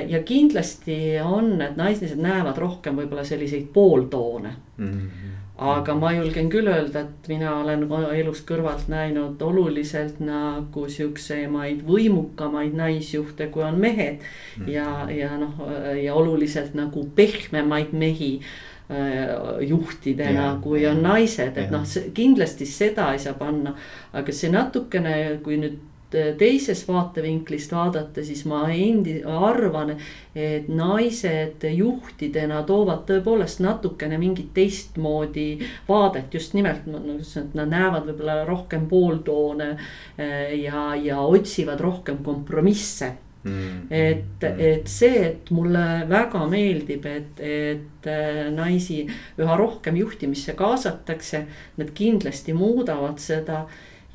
[0.10, 4.88] ja kindlasti on, et naised näevad rohkem võib-olla selliseid pooltoone mm.
[4.88, 11.82] -hmm aga ma julgen küll öelda, et mina olen elus kõrvalt näinud oluliselt nagu siuksemaid
[11.88, 14.22] võimukamaid naisjuhte, kui on mehed.
[14.58, 14.70] Mhm.
[14.70, 15.60] ja, ja noh,
[15.98, 19.34] ja oluliselt nagu pehmemaid mehi äh,
[19.66, 23.74] juhtidena, kui on naised, et noh, kindlasti seda ei saa panna.
[24.14, 25.82] aga see natukene, kui nüüd
[26.12, 29.96] teisest vaatevinklist vaadata, siis ma endi-, arvan,
[30.36, 35.50] et naised juhtidena toovad tõepoolest natukene mingit teistmoodi
[35.90, 43.14] vaadet, just nimelt, et nad näevad võib-olla rohkem pooltoone eh, ja, ja otsivad rohkem kompromisse.
[43.48, 49.04] Mm, et, et see, et mulle väga meeldib, et, et eh, naisi
[49.40, 51.46] üha rohkem juhtimisse kaasatakse,
[51.80, 53.66] need kindlasti muudavad seda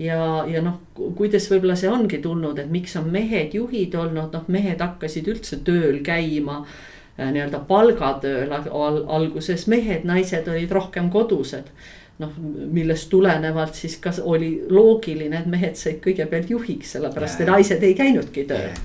[0.03, 0.81] ja, ja noh,
[1.17, 5.61] kuidas võib-olla see ongi tulnud, et miks on mehed juhid olnud, noh, mehed hakkasid üldse
[5.67, 11.75] tööl käima äh, nii-öelda palgatööl al alguses mehed, naised olid rohkem kodused.
[12.23, 12.35] noh,
[12.71, 17.97] millest tulenevalt siis kas oli loogiline, et mehed said kõigepealt juhiks, sellepärast et naised ei
[17.99, 18.77] käinudki tööl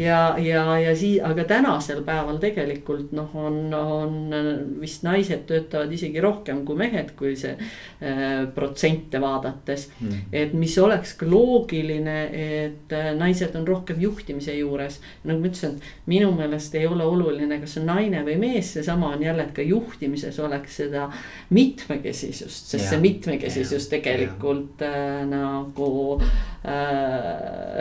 [0.00, 4.36] ja, ja, ja siis, aga tänasel päeval tegelikult noh, on, on
[4.80, 9.88] vist naised töötavad isegi rohkem kui mehed, kui see äh, protsente vaadates.
[10.00, 10.26] Mm..
[10.32, 15.00] et mis oleks ka loogiline, et äh, naised on rohkem juhtimise juures.
[15.24, 15.78] nagu ma ütlesin,
[16.10, 19.64] minu meelest ei ole oluline, kas on naine või mees, seesama on jälle, et ka
[19.66, 21.08] juhtimises oleks seda
[21.54, 24.92] mitmekesisust, sest ja, see mitmekesisus ja, tegelikult ja.
[24.96, 27.05] Äh, nagu äh,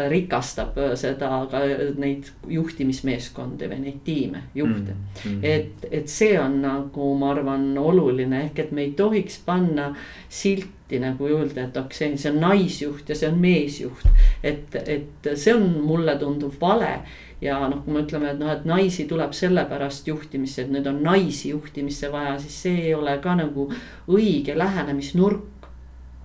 [0.10, 1.62] rikastab seda ka
[2.02, 5.20] neid juhtimismeeskondi või neid tiime, juhte mm.
[5.24, 5.40] -hmm.
[5.44, 9.94] et, et see on nagu ma arvan oluline, ehk et me ei tohiks panna
[10.30, 14.10] silti nagu juurde, et ok, see, see on naisjuht ja see on meesjuht.
[14.44, 17.00] et, et see on, mulle tundub vale
[17.42, 21.02] ja noh, kui me ütleme, et noh, et naisi tuleb sellepärast juhtimisse, et nüüd on
[21.04, 23.68] naisi juhtimisse vaja, siis see ei ole ka nagu
[24.12, 25.55] õige lähenemisnurk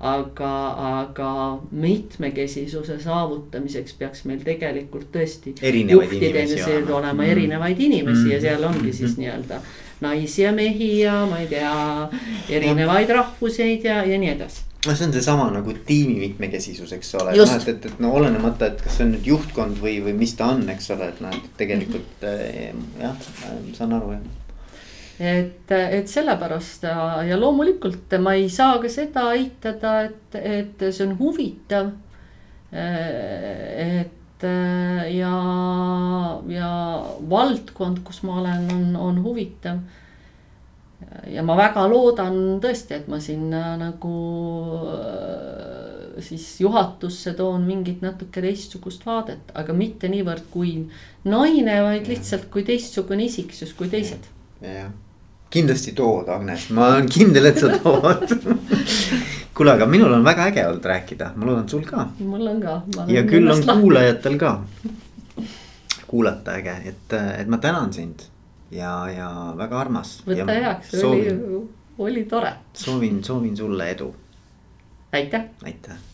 [0.00, 0.52] aga,
[1.00, 1.30] aga
[1.70, 5.54] mitmekesisuse saavutamiseks peaks meil tegelikult tõesti.
[6.96, 7.28] olema mm.
[7.34, 8.32] erinevaid inimesi mm.
[8.32, 9.20] ja seal ongi siis mm.
[9.20, 9.60] nii-öelda
[10.00, 11.74] naisi ja mehi ja ma ei tea,
[12.48, 17.36] erinevaid rahvuseid ja, ja nii edasi no see on seesama nagu tiimi mitmekesisus, eks ole,
[17.36, 20.32] noh et, et, et no olenemata, et kas see on nüüd juhtkond või, või mis
[20.38, 23.02] ta on, eks ole, et noh, et tegelikult mm -hmm.
[23.04, 23.32] jah,
[23.76, 24.39] saan aru jah
[25.20, 31.04] et, et sellepärast ja, ja loomulikult ma ei saa ka seda eitada, et, et see
[31.06, 31.90] on huvitav.
[32.72, 34.46] et
[35.12, 35.32] ja,
[36.48, 36.70] ja
[37.30, 39.82] valdkond, kus ma olen, on, on huvitav.
[41.28, 44.14] ja ma väga loodan tõesti, et ma sinna nagu
[46.20, 50.74] siis juhatusse toon mingit natuke teistsugust vaadet, aga mitte niivõrd kui
[51.28, 54.32] naine, vaid lihtsalt kui teistsugune isiksus kui teised.
[54.64, 54.90] jah
[55.50, 58.34] kindlasti tood, Agnes, ma olen kindel, et sa tood
[59.56, 62.06] kuule, aga minul on väga äge olnud rääkida, ma loodan, sul ka.
[62.18, 62.76] mul on ka.
[63.10, 64.52] ja küll on kuulajatel ka.
[66.06, 68.26] kuulata äge, et, et ma tänan sind
[68.70, 70.20] ja, ja väga armas.
[70.26, 71.34] võta heaks, oli,
[71.98, 72.54] oli tore.
[72.74, 74.14] soovin, soovin sulle edu.
[75.12, 75.50] aitäh.
[75.64, 76.09] aitäh